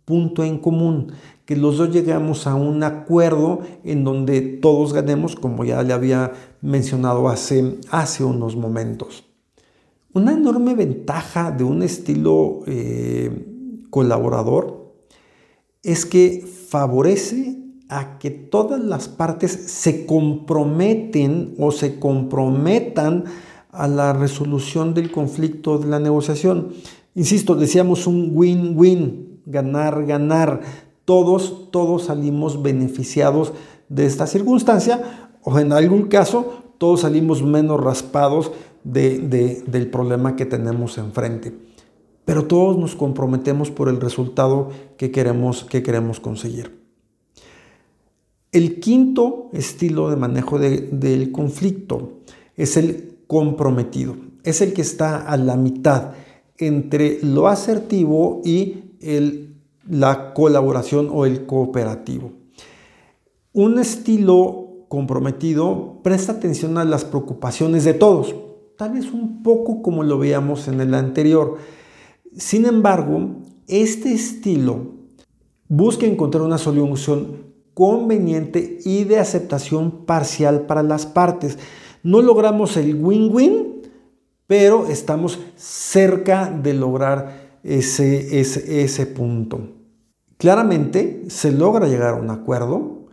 punto 0.04 0.44
en 0.44 0.58
común 0.58 1.14
que 1.46 1.56
los 1.56 1.78
dos 1.78 1.90
llegamos 1.90 2.46
a 2.46 2.54
un 2.54 2.84
acuerdo 2.84 3.60
en 3.82 4.04
donde 4.04 4.42
todos 4.42 4.92
ganemos, 4.92 5.34
como 5.34 5.64
ya 5.64 5.82
le 5.82 5.94
había 5.94 6.30
mencionado 6.60 7.28
hace, 7.28 7.78
hace 7.90 8.22
unos 8.22 8.54
momentos. 8.54 9.24
Una 10.12 10.34
enorme 10.34 10.74
ventaja 10.74 11.50
de 11.50 11.64
un 11.64 11.82
estilo 11.82 12.60
eh, 12.66 13.82
colaborador 13.90 14.79
es 15.82 16.06
que 16.06 16.46
favorece 16.68 17.58
a 17.88 18.18
que 18.18 18.30
todas 18.30 18.80
las 18.80 19.08
partes 19.08 19.52
se 19.52 20.06
comprometen 20.06 21.54
o 21.58 21.72
se 21.72 21.98
comprometan 21.98 23.24
a 23.70 23.88
la 23.88 24.12
resolución 24.12 24.94
del 24.94 25.10
conflicto 25.10 25.78
de 25.78 25.88
la 25.88 25.98
negociación. 25.98 26.68
Insisto, 27.14 27.54
decíamos 27.54 28.06
un 28.06 28.30
win-win, 28.34 29.40
ganar, 29.46 30.06
ganar. 30.06 30.60
Todos, 31.04 31.70
todos 31.72 32.04
salimos 32.04 32.62
beneficiados 32.62 33.52
de 33.88 34.06
esta 34.06 34.26
circunstancia 34.26 35.30
o 35.42 35.58
en 35.58 35.72
algún 35.72 36.02
caso 36.02 36.62
todos 36.78 37.00
salimos 37.00 37.42
menos 37.42 37.80
raspados 37.80 38.52
del 38.84 39.90
problema 39.90 40.36
que 40.36 40.46
tenemos 40.46 40.96
enfrente. 40.98 41.69
Pero 42.30 42.44
todos 42.44 42.78
nos 42.78 42.94
comprometemos 42.94 43.72
por 43.72 43.88
el 43.88 44.00
resultado 44.00 44.68
que 44.96 45.10
queremos, 45.10 45.64
que 45.64 45.82
queremos 45.82 46.20
conseguir. 46.20 46.80
El 48.52 48.78
quinto 48.78 49.48
estilo 49.52 50.10
de 50.10 50.14
manejo 50.14 50.60
del 50.60 51.32
conflicto 51.32 52.20
es 52.56 52.76
el 52.76 53.18
comprometido. 53.26 54.14
Es 54.44 54.60
el 54.60 54.74
que 54.74 54.82
está 54.82 55.26
a 55.28 55.36
la 55.36 55.56
mitad 55.56 56.12
entre 56.56 57.18
lo 57.20 57.48
asertivo 57.48 58.42
y 58.44 58.76
la 59.88 60.32
colaboración 60.32 61.08
o 61.12 61.26
el 61.26 61.46
cooperativo. 61.46 62.30
Un 63.52 63.80
estilo 63.80 64.84
comprometido 64.86 65.98
presta 66.04 66.30
atención 66.30 66.78
a 66.78 66.84
las 66.84 67.04
preocupaciones 67.04 67.82
de 67.82 67.94
todos, 67.94 68.36
tal 68.78 68.92
vez 68.92 69.10
un 69.10 69.42
poco 69.42 69.82
como 69.82 70.04
lo 70.04 70.16
veíamos 70.16 70.68
en 70.68 70.80
el 70.80 70.94
anterior. 70.94 71.79
Sin 72.36 72.66
embargo, 72.66 73.36
este 73.66 74.12
estilo 74.12 74.94
busca 75.68 76.06
encontrar 76.06 76.42
una 76.42 76.58
solución 76.58 77.50
conveniente 77.74 78.78
y 78.84 79.04
de 79.04 79.18
aceptación 79.18 80.04
parcial 80.04 80.66
para 80.66 80.82
las 80.82 81.06
partes. 81.06 81.58
No 82.02 82.20
logramos 82.22 82.76
el 82.76 82.94
win-win, 83.02 83.82
pero 84.46 84.86
estamos 84.86 85.38
cerca 85.56 86.50
de 86.50 86.74
lograr 86.74 87.58
ese, 87.62 88.40
ese, 88.40 89.06
punto. 89.06 89.60
Claramente 90.36 91.24
se 91.28 91.52
logra 91.52 91.86
llegar 91.86 92.14
a 92.14 92.20
un 92.20 92.30
acuerdo, 92.30 93.06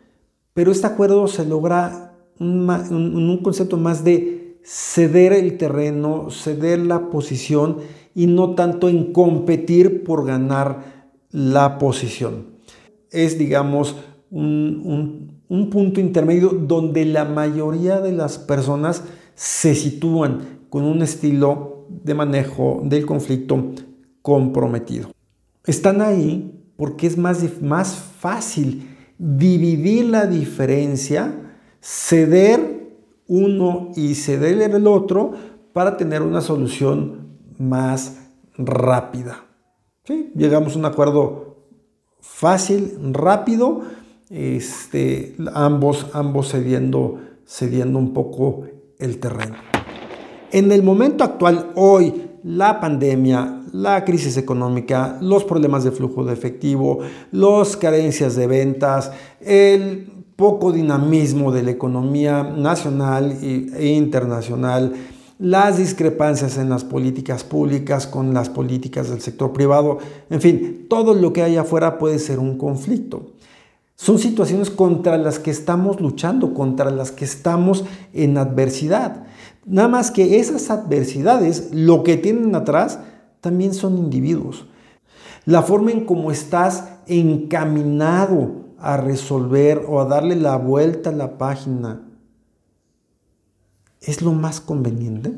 pero 0.54 0.72
este 0.72 0.88
acuerdo 0.88 1.28
se 1.28 1.46
logra 1.46 2.16
en 2.40 2.70
un, 2.70 3.40
concepto 3.44 3.78
más 3.78 4.04
de 4.04 4.60
ceder 4.64 5.34
el 5.34 5.58
terreno, 5.58 6.30
ceder 6.32 6.80
la 6.80 7.10
posición 7.10 7.78
y 8.18 8.26
no 8.26 8.56
tanto 8.56 8.90
en 8.90 9.14
competir 9.14 10.04
por 10.04 10.26
ganar 10.26 11.06
la 11.30 11.78
posición. 11.78 12.48
Es, 13.12 13.38
digamos, 13.38 13.96
un, 14.32 15.40
un, 15.48 15.70
punto 15.70 16.00
intermedio 16.00 16.50
donde 16.50 17.06
la 17.06 17.26
mayoría 17.26 18.02
de 18.02 18.14
las 18.14 18.40
personas 18.40 19.04
se 19.36 19.76
sitúan 19.76 20.62
con 20.72 20.84
un 20.84 21.04
estilo 21.04 21.86
de 21.90 22.16
manejo 22.16 22.82
del 22.84 23.06
conflicto 23.06 23.74
comprometido. 24.24 25.12
Están 25.68 26.02
ahí 26.02 26.60
porque 26.76 27.06
es 27.06 27.20
más, 27.20 27.62
más 27.62 27.94
fácil 27.94 28.96
dividir 29.20 30.06
la 30.06 30.26
diferencia, 30.26 31.54
ceder 31.82 32.96
uno 33.28 33.92
y 33.96 34.16
ceder 34.16 34.60
el 34.60 34.88
otro 34.88 35.34
para 35.72 35.98
tener 35.98 36.24
una 36.24 36.42
solución 36.42 37.26
más 37.58 38.18
rápida. 38.58 39.46
Llegamos 40.36 40.76
a 40.76 40.80
un 40.80 40.86
acuerdo 40.86 41.58
fácil, 42.22 42.98
rápido, 43.12 43.82
este, 44.30 45.36
ambos, 45.54 46.08
ambos 46.14 46.52
cediendo, 46.52 47.20
cediendo 47.46 48.00
un 48.00 48.14
poco 48.14 48.64
el 49.00 49.20
terreno. 49.20 49.55
En 50.51 50.72
el 50.72 50.81
momento 50.81 51.24
actual, 51.24 51.72
hoy, 51.75 52.29
la 52.44 52.79
pandemia, 52.79 53.64
la 53.74 54.05
crisis 54.05 54.38
económica, 54.38 55.18
los 55.22 55.44
problemas 55.44 55.84
de 55.84 55.92
flujo 55.92 56.24
de 56.24 56.34
efectivo, 56.34 57.00
las 57.31 57.75
carencias 57.75 58.36
de 58.36 58.48
ventas, 58.48 59.12
el 59.42 60.12
poco 60.38 60.72
dinamismo 60.72 61.51
de 61.51 61.64
la 61.64 61.72
economía 61.72 62.44
nacional 62.44 63.38
e 63.42 63.88
internacional, 63.88 64.94
las 65.40 65.78
discrepancias 65.78 66.58
en 66.58 66.70
las 66.70 66.84
políticas 66.84 67.44
públicas 67.44 68.08
con 68.08 68.34
las 68.34 68.50
políticas 68.50 69.10
del 69.10 69.22
sector 69.22 69.54
privado, 69.54 70.00
en 70.30 70.42
fin, 70.42 70.86
todo 70.90 71.14
lo 71.14 71.32
que 71.34 71.44
hay 71.44 71.58
afuera 71.58 72.00
puede 72.00 72.20
ser 72.20 72.40
un 72.40 72.58
conflicto. 72.58 73.34
Son 73.96 74.20
situaciones 74.20 74.70
contra 74.70 75.18
las 75.18 75.40
que 75.40 75.52
estamos 75.52 76.00
luchando, 76.02 76.54
contra 76.54 76.92
las 76.92 77.12
que 77.12 77.26
estamos 77.26 77.84
en 78.14 78.38
adversidad. 78.38 79.26
Nada 79.66 79.88
más 79.88 80.12
que 80.12 80.40
esas 80.40 80.70
adversidades, 80.70 81.70
lo 81.74 82.04
que 82.04 82.18
tienen 82.18 82.54
atrás, 82.56 83.00
también 83.42 83.74
son 83.74 83.98
individuos. 83.98 84.66
La 85.46 85.62
forma 85.62 85.92
en 85.92 86.06
cómo 86.06 86.32
estás 86.32 86.90
encaminado 87.08 88.68
a 88.80 88.98
resolver 88.98 89.84
o 89.88 90.00
a 90.00 90.06
darle 90.06 90.36
la 90.36 90.58
vuelta 90.58 91.10
a 91.10 91.14
la 91.14 91.38
página 91.38 92.06
es 94.01 94.22
lo 94.22 94.33
más 94.33 94.62
conveniente. 94.62 95.33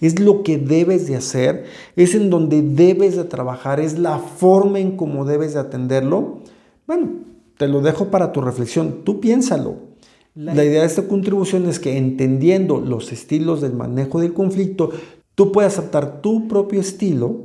Es 0.00 0.18
lo 0.18 0.42
que 0.42 0.58
debes 0.58 1.06
de 1.06 1.16
hacer, 1.16 1.66
es 1.94 2.14
en 2.14 2.30
donde 2.30 2.62
debes 2.62 3.16
de 3.16 3.24
trabajar, 3.24 3.78
es 3.78 3.98
la 3.98 4.18
forma 4.18 4.80
en 4.80 4.96
cómo 4.96 5.24
debes 5.24 5.54
de 5.54 5.60
atenderlo. 5.60 6.40
Bueno, 6.86 7.10
te 7.56 7.68
lo 7.68 7.80
dejo 7.80 8.06
para 8.06 8.32
tu 8.32 8.40
reflexión, 8.40 9.04
tú 9.04 9.20
piénsalo. 9.20 9.88
La 10.34 10.64
idea 10.64 10.82
de 10.82 10.86
esta 10.86 11.08
contribución 11.08 11.66
es 11.66 11.80
que 11.80 11.96
entendiendo 11.96 12.78
los 12.80 13.10
estilos 13.10 13.60
del 13.60 13.72
manejo 13.72 14.20
del 14.20 14.34
conflicto, 14.34 14.90
tú 15.34 15.50
puedas 15.50 15.78
adaptar 15.78 16.22
tu 16.22 16.46
propio 16.46 16.80
estilo, 16.80 17.40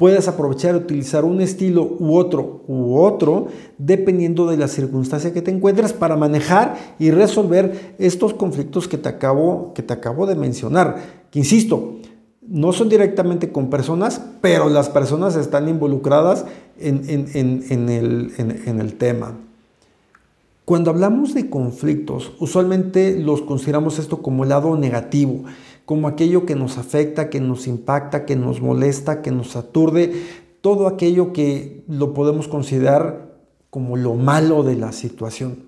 puedas 0.00 0.28
aprovechar 0.28 0.74
y 0.74 0.78
utilizar 0.78 1.26
un 1.26 1.42
estilo 1.42 1.82
u 1.98 2.16
otro 2.16 2.62
u 2.66 2.96
otro, 2.96 3.48
dependiendo 3.76 4.46
de 4.46 4.56
la 4.56 4.66
circunstancia 4.66 5.34
que 5.34 5.42
te 5.42 5.50
encuentres 5.50 5.92
para 5.92 6.16
manejar 6.16 6.94
y 6.98 7.10
resolver 7.10 7.96
estos 7.98 8.32
conflictos 8.32 8.88
que 8.88 8.96
te 8.96 9.10
acabo, 9.10 9.74
que 9.74 9.82
te 9.82 9.92
acabo 9.92 10.24
de 10.24 10.36
mencionar. 10.36 10.96
Que 11.30 11.40
insisto, 11.40 11.98
no 12.40 12.72
son 12.72 12.88
directamente 12.88 13.52
con 13.52 13.68
personas, 13.68 14.22
pero 14.40 14.70
las 14.70 14.88
personas 14.88 15.36
están 15.36 15.68
involucradas 15.68 16.46
en, 16.78 17.04
el, 17.34 18.32
en 18.38 18.80
el 18.80 18.94
tema. 18.94 19.34
Cuando 20.64 20.92
hablamos 20.92 21.34
de 21.34 21.50
conflictos, 21.50 22.32
usualmente 22.38 23.18
los 23.18 23.42
consideramos 23.42 23.98
esto 23.98 24.22
como 24.22 24.44
el 24.44 24.48
lado 24.48 24.76
negativo, 24.78 25.42
como 25.90 26.06
aquello 26.06 26.46
que 26.46 26.54
nos 26.54 26.78
afecta, 26.78 27.30
que 27.30 27.40
nos 27.40 27.66
impacta, 27.66 28.24
que 28.24 28.36
nos 28.36 28.60
molesta, 28.60 29.22
que 29.22 29.32
nos 29.32 29.56
aturde, 29.56 30.22
todo 30.60 30.86
aquello 30.86 31.32
que 31.32 31.82
lo 31.88 32.14
podemos 32.14 32.46
considerar 32.46 33.34
como 33.70 33.96
lo 33.96 34.14
malo 34.14 34.62
de 34.62 34.76
la 34.76 34.92
situación. 34.92 35.64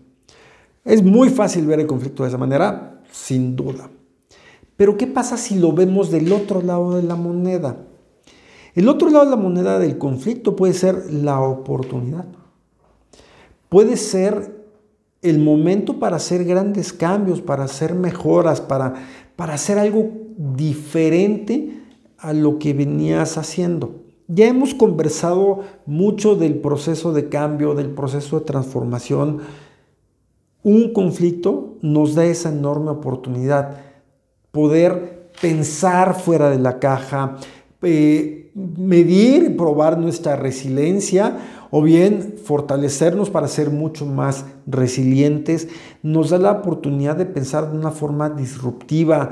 Es 0.85 1.03
muy 1.03 1.29
fácil 1.29 1.67
ver 1.67 1.81
el 1.81 1.89
conflicto 1.89 2.23
de 2.23 2.29
esa 2.29 2.39
manera, 2.39 3.03
sin 3.11 3.57
duda. 3.57 3.91
Pero 4.77 4.97
¿qué 4.97 5.09
pasa 5.09 5.37
si 5.37 5.59
lo 5.59 5.73
vemos 5.73 6.13
del 6.13 6.33
otro 6.33 6.63
lado 6.63 6.95
de 6.95 7.03
la 7.03 7.17
moneda? 7.17 7.85
El 8.77 8.89
otro 8.89 9.11
lado 9.11 9.25
de 9.25 9.31
la 9.33 9.37
moneda 9.37 9.81
del 9.81 9.99
conflicto 9.99 10.55
puede 10.55 10.75
ser 10.75 11.13
la 11.13 11.41
oportunidad. 11.41 12.27
Puede 13.69 13.97
ser 13.97 14.63
el 15.21 15.41
momento 15.41 15.99
para 15.99 16.17
hacer 16.17 16.45
grandes 16.45 16.93
cambios, 16.93 17.41
para 17.41 17.65
hacer 17.65 17.95
mejoras, 17.95 18.61
para, 18.61 18.95
para 19.43 19.55
hacer 19.55 19.77
algo 19.77 20.09
diferente 20.37 21.83
a 22.17 22.33
lo 22.33 22.61
que 22.61 22.75
venías 22.75 23.37
haciendo. 23.39 23.97
Ya 24.29 24.47
hemos 24.47 24.73
conversado 24.73 25.63
mucho 25.85 26.37
del 26.37 26.61
proceso 26.61 27.13
de 27.13 27.29
cambio, 27.29 27.75
del 27.75 27.91
proceso 27.91 28.39
de 28.39 28.47
transformación. 28.47 29.41
Un 30.63 30.93
conflicto 30.93 31.75
nos 31.83 32.15
da 32.15 32.25
esa 32.25 32.51
enorme 32.51 32.91
oportunidad, 32.91 33.79
poder 34.53 35.33
pensar 35.41 36.15
fuera 36.15 36.49
de 36.49 36.61
la 36.61 36.79
caja, 36.79 37.39
eh, 37.83 38.53
medir 38.55 39.43
y 39.43 39.55
probar 39.55 39.99
nuestra 39.99 40.37
resiliencia 40.37 41.62
o 41.75 41.81
bien 41.81 42.35
fortalecernos 42.45 43.31
para 43.31 43.49
ser 43.49 43.71
mucho 43.71 44.05
más 44.05 44.45
resilientes, 44.67 45.69
nos 46.03 46.29
da 46.29 46.37
la 46.37 46.53
oportunidad 46.53 47.17
de 47.17 47.25
pensar 47.25 47.73
de 47.73 47.79
una 47.79 47.91
forma 47.91 48.29
disruptiva. 48.29 49.31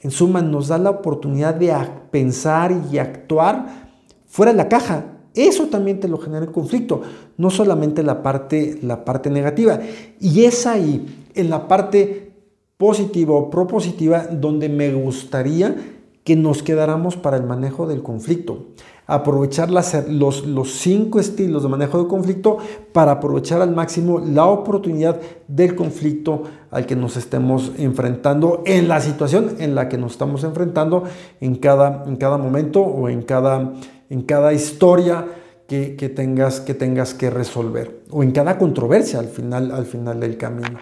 En 0.00 0.10
suma, 0.10 0.42
nos 0.42 0.68
da 0.68 0.76
la 0.76 0.90
oportunidad 0.90 1.54
de 1.54 1.74
pensar 2.10 2.70
y 2.92 2.98
actuar 2.98 3.88
fuera 4.26 4.52
de 4.52 4.58
la 4.58 4.68
caja. 4.68 5.06
Eso 5.34 5.68
también 5.68 6.00
te 6.00 6.08
lo 6.08 6.18
genera 6.18 6.44
el 6.44 6.52
conflicto, 6.52 7.00
no 7.38 7.48
solamente 7.48 8.02
la 8.02 8.22
parte, 8.22 8.78
la 8.82 9.06
parte 9.06 9.30
negativa. 9.30 9.80
Y 10.20 10.44
es 10.44 10.66
ahí, 10.66 11.30
en 11.34 11.48
la 11.48 11.66
parte 11.66 12.30
positiva 12.76 13.32
o 13.32 13.48
propositiva, 13.48 14.26
donde 14.26 14.68
me 14.68 14.92
gustaría 14.92 15.97
que 16.28 16.36
nos 16.36 16.62
quedáramos 16.62 17.16
para 17.16 17.38
el 17.38 17.44
manejo 17.44 17.86
del 17.86 18.02
conflicto. 18.02 18.66
Aprovechar 19.06 19.70
los, 19.70 20.46
los 20.46 20.72
cinco 20.72 21.20
estilos 21.20 21.62
de 21.62 21.70
manejo 21.70 22.02
de 22.02 22.06
conflicto 22.06 22.58
para 22.92 23.12
aprovechar 23.12 23.62
al 23.62 23.74
máximo 23.74 24.18
la 24.18 24.44
oportunidad 24.44 25.18
del 25.46 25.74
conflicto 25.74 26.42
al 26.70 26.84
que 26.84 26.96
nos 26.96 27.16
estemos 27.16 27.72
enfrentando 27.78 28.62
en 28.66 28.88
la 28.88 29.00
situación 29.00 29.56
en 29.58 29.74
la 29.74 29.88
que 29.88 29.96
nos 29.96 30.12
estamos 30.12 30.44
enfrentando 30.44 31.04
en 31.40 31.54
cada, 31.54 32.04
en 32.06 32.16
cada 32.16 32.36
momento 32.36 32.82
o 32.82 33.08
en 33.08 33.22
cada, 33.22 33.72
en 34.10 34.20
cada 34.20 34.52
historia 34.52 35.28
que, 35.66 36.12
tengas, 36.14 36.60
que 36.60 36.74
tengas 36.74 37.14
que 37.14 37.30
resolver 37.30 38.02
o 38.10 38.22
en 38.22 38.32
cada 38.32 38.58
controversia 38.58 39.18
al 39.18 39.28
final, 39.28 39.70
al 39.70 39.86
final 39.86 40.20
del 40.20 40.36
camino. 40.36 40.78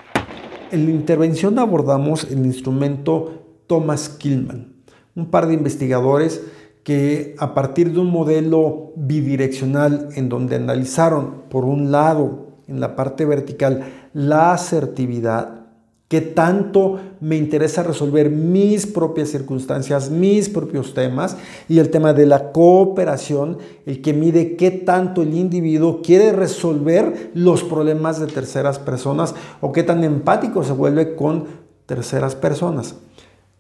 En 0.72 0.86
la 0.86 0.90
intervención 0.90 1.56
abordamos 1.60 2.24
el 2.24 2.44
instrumento 2.44 3.60
Thomas 3.68 4.08
Killman, 4.08 4.75
un 5.16 5.30
par 5.30 5.48
de 5.48 5.54
investigadores 5.54 6.42
que 6.84 7.34
a 7.38 7.52
partir 7.52 7.92
de 7.92 7.98
un 7.98 8.06
modelo 8.06 8.92
bidireccional 8.94 10.10
en 10.14 10.28
donde 10.28 10.54
analizaron 10.54 11.42
por 11.48 11.64
un 11.64 11.90
lado 11.90 12.46
en 12.68 12.78
la 12.78 12.94
parte 12.94 13.24
vertical 13.24 13.84
la 14.12 14.52
asertividad, 14.52 15.66
que 16.08 16.20
tanto 16.20 17.00
me 17.20 17.36
interesa 17.36 17.82
resolver 17.82 18.30
mis 18.30 18.86
propias 18.86 19.30
circunstancias, 19.30 20.10
mis 20.10 20.48
propios 20.48 20.94
temas, 20.94 21.36
y 21.68 21.80
el 21.80 21.90
tema 21.90 22.12
de 22.12 22.26
la 22.26 22.52
cooperación, 22.52 23.58
el 23.86 24.00
que 24.02 24.12
mide 24.12 24.54
qué 24.54 24.70
tanto 24.70 25.22
el 25.22 25.34
individuo 25.34 26.02
quiere 26.02 26.30
resolver 26.30 27.32
los 27.34 27.64
problemas 27.64 28.20
de 28.20 28.28
terceras 28.28 28.78
personas 28.78 29.34
o 29.60 29.72
qué 29.72 29.82
tan 29.82 30.04
empático 30.04 30.62
se 30.62 30.72
vuelve 30.72 31.16
con 31.16 31.46
terceras 31.86 32.36
personas. 32.36 32.94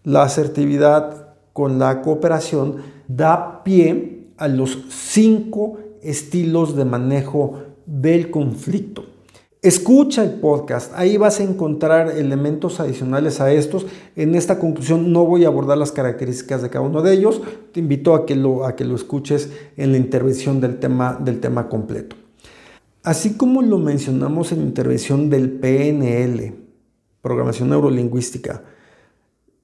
La 0.04 0.22
asertividad 0.22 1.25
con 1.56 1.78
la 1.78 2.02
cooperación 2.02 2.82
da 3.08 3.64
pie 3.64 4.28
a 4.36 4.46
los 4.46 4.78
cinco 4.90 5.78
estilos 6.02 6.76
de 6.76 6.84
manejo 6.84 7.62
del 7.86 8.30
conflicto. 8.30 9.06
Escucha 9.62 10.22
el 10.22 10.32
podcast, 10.32 10.92
ahí 10.94 11.16
vas 11.16 11.40
a 11.40 11.44
encontrar 11.44 12.10
elementos 12.10 12.78
adicionales 12.78 13.40
a 13.40 13.50
estos. 13.54 13.86
En 14.16 14.34
esta 14.34 14.58
conclusión 14.58 15.14
no 15.14 15.24
voy 15.24 15.46
a 15.46 15.48
abordar 15.48 15.78
las 15.78 15.92
características 15.92 16.60
de 16.60 16.68
cada 16.68 16.84
uno 16.84 17.00
de 17.00 17.14
ellos, 17.14 17.40
te 17.72 17.80
invito 17.80 18.14
a 18.14 18.26
que 18.26 18.36
lo, 18.36 18.66
a 18.66 18.76
que 18.76 18.84
lo 18.84 18.94
escuches 18.94 19.50
en 19.78 19.92
la 19.92 19.96
intervención 19.96 20.60
del 20.60 20.78
tema, 20.78 21.18
del 21.18 21.40
tema 21.40 21.70
completo. 21.70 22.16
Así 23.02 23.38
como 23.38 23.62
lo 23.62 23.78
mencionamos 23.78 24.52
en 24.52 24.58
la 24.58 24.66
intervención 24.66 25.30
del 25.30 25.52
PNL, 25.52 26.52
programación 27.22 27.70
neurolingüística, 27.70 28.62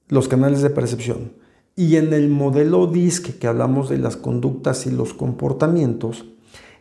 los 0.07 0.27
canales 0.27 0.63
de 0.63 0.71
percepción, 0.71 1.42
y 1.75 1.95
en 1.95 2.13
el 2.13 2.29
modelo 2.29 2.87
DISC 2.87 3.39
que 3.39 3.47
hablamos 3.47 3.89
de 3.89 3.97
las 3.97 4.17
conductas 4.17 4.85
y 4.85 4.91
los 4.91 5.13
comportamientos, 5.13 6.25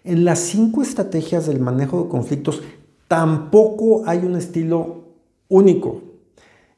en 0.05 0.25
las 0.25 0.41
cinco 0.41 0.83
estrategias 0.83 1.47
del 1.47 1.61
manejo 1.61 2.03
de 2.03 2.09
conflictos 2.09 2.63
tampoco 3.09 4.03
hay 4.07 4.19
un 4.19 4.37
estilo 4.37 5.05
único, 5.49 6.03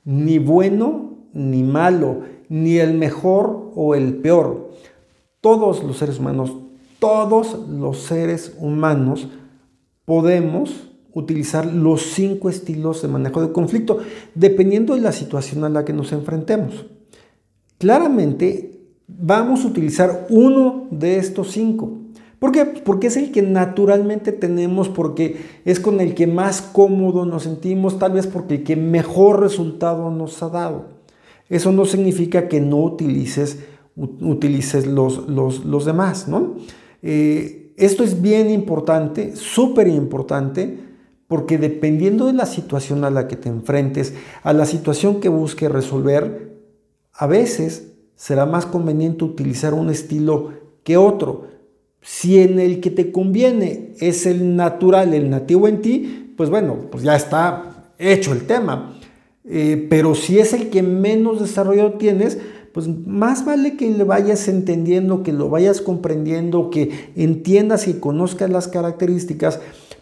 ni 0.04 0.38
bueno 0.38 1.14
ni 1.32 1.62
malo, 1.62 2.20
ni 2.48 2.78
el 2.78 2.94
mejor 2.94 3.72
o 3.74 3.94
el 3.94 4.16
peor. 4.16 4.70
Todos 5.40 5.82
los 5.82 5.98
seres 5.98 6.18
humanos, 6.18 6.52
todos 6.98 7.58
los 7.68 7.98
seres 7.98 8.54
humanos 8.58 9.28
podemos 10.04 10.88
utilizar 11.12 11.66
los 11.66 12.02
cinco 12.02 12.48
estilos 12.48 13.02
de 13.02 13.08
manejo 13.08 13.42
de 13.42 13.52
conflicto, 13.52 13.98
dependiendo 14.34 14.94
de 14.94 15.00
la 15.00 15.12
situación 15.12 15.64
a 15.64 15.68
la 15.68 15.84
que 15.84 15.92
nos 15.92 16.12
enfrentemos. 16.12 16.86
Claramente 17.84 18.80
vamos 19.06 19.62
a 19.62 19.68
utilizar 19.68 20.26
uno 20.30 20.88
de 20.90 21.18
estos 21.18 21.50
cinco. 21.50 21.98
¿Por 22.38 22.50
qué? 22.50 22.64
Porque 22.64 23.08
es 23.08 23.18
el 23.18 23.30
que 23.30 23.42
naturalmente 23.42 24.32
tenemos, 24.32 24.88
porque 24.88 25.36
es 25.66 25.80
con 25.80 26.00
el 26.00 26.14
que 26.14 26.26
más 26.26 26.62
cómodo 26.62 27.26
nos 27.26 27.42
sentimos, 27.42 27.98
tal 27.98 28.12
vez 28.12 28.26
porque 28.26 28.54
el 28.54 28.64
que 28.64 28.76
mejor 28.76 29.42
resultado 29.42 30.10
nos 30.10 30.42
ha 30.42 30.48
dado. 30.48 30.86
Eso 31.50 31.72
no 31.72 31.84
significa 31.84 32.48
que 32.48 32.58
no 32.58 32.78
utilices, 32.78 33.58
utilices 33.96 34.86
los, 34.86 35.28
los, 35.28 35.84
demás, 35.84 36.26
¿no? 36.26 36.54
Eh, 37.02 37.74
esto 37.76 38.02
es 38.02 38.22
bien 38.22 38.48
importante, 38.48 39.36
súper 39.36 39.88
importante, 39.88 40.78
porque 41.28 41.58
dependiendo 41.58 42.28
de 42.28 42.32
la 42.32 42.46
situación 42.46 43.04
a 43.04 43.10
la 43.10 43.28
que 43.28 43.36
te 43.36 43.50
enfrentes, 43.50 44.14
a 44.42 44.54
la 44.54 44.64
situación 44.64 45.20
que 45.20 45.28
busques 45.28 45.70
resolver, 45.70 46.53
a 47.14 47.26
veces 47.26 47.92
será 48.16 48.46
más 48.46 48.66
conveniente 48.66 49.24
utilizar 49.24 49.74
un 49.74 49.90
estilo 49.90 50.52
que 50.82 50.96
otro. 50.96 51.46
Si 52.00 52.40
en 52.40 52.58
el 52.58 52.80
que 52.80 52.90
te 52.90 53.12
conviene 53.12 53.94
es 54.00 54.26
el 54.26 54.56
natural, 54.56 55.14
el 55.14 55.30
nativo 55.30 55.68
en 55.68 55.80
ti, 55.80 56.32
pues 56.36 56.50
bueno, 56.50 56.76
pues 56.90 57.02
ya 57.02 57.16
está 57.16 57.92
hecho 57.98 58.32
el 58.32 58.46
tema. 58.46 58.98
Eh, 59.44 59.86
pero 59.88 60.14
si 60.14 60.38
es 60.38 60.52
el 60.52 60.70
que 60.70 60.82
menos 60.82 61.40
desarrollado 61.40 61.94
tienes, 61.94 62.38
pues 62.72 62.88
más 62.88 63.44
vale 63.44 63.76
que 63.76 63.88
le 63.90 64.04
vayas 64.04 64.48
entendiendo, 64.48 65.22
que 65.22 65.32
lo 65.32 65.48
vayas 65.48 65.80
comprendiendo, 65.80 66.70
que 66.70 67.12
entiendas 67.14 67.86
y 67.86 67.94
conozcas 67.94 68.50
las 68.50 68.68
características 68.68 69.60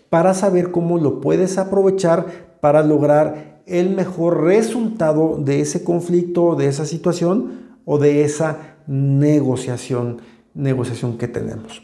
para 0.09 0.33
saber 0.33 0.71
cómo 0.71 0.99
lo 0.99 1.21
puedes 1.21 1.59
aprovechar 1.59 2.57
para 2.61 2.83
lograr 2.83 3.52
el 3.67 3.91
mejor 3.91 4.43
resultado 4.43 5.37
de 5.39 5.61
ese 5.61 5.85
conflicto, 5.85 6.57
de 6.57 6.67
esa 6.69 6.85
situación 6.85 7.79
o 7.85 7.99
de 7.99 8.25
esa 8.25 8.77
negociación, 8.87 10.21
negociación 10.55 11.19
que 11.19 11.29
tenemos. 11.29 11.83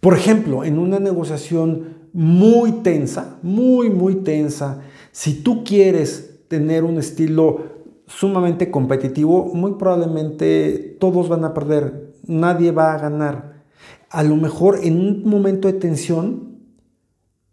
Por 0.00 0.14
ejemplo, 0.14 0.64
en 0.64 0.78
una 0.78 0.98
negociación 0.98 1.94
muy 2.12 2.72
tensa, 2.82 3.38
muy, 3.42 3.90
muy 3.90 4.16
tensa, 4.16 4.82
si 5.12 5.42
tú 5.42 5.64
quieres 5.64 6.40
tener 6.48 6.84
un 6.84 6.98
estilo 6.98 7.74
sumamente 8.06 8.70
competitivo, 8.70 9.46
muy 9.54 9.72
probablemente 9.72 10.96
todos 11.00 11.28
van 11.28 11.44
a 11.44 11.54
perder, 11.54 12.12
nadie 12.26 12.70
va 12.70 12.94
a 12.94 12.98
ganar. 12.98 13.62
A 14.10 14.22
lo 14.22 14.36
mejor 14.36 14.80
en 14.82 15.00
un 15.00 15.28
momento 15.28 15.68
de 15.68 15.74
tensión, 15.74 16.58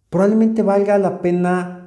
probablemente 0.09 0.61
valga 0.61 0.97
la 0.97 1.21
pena 1.21 1.80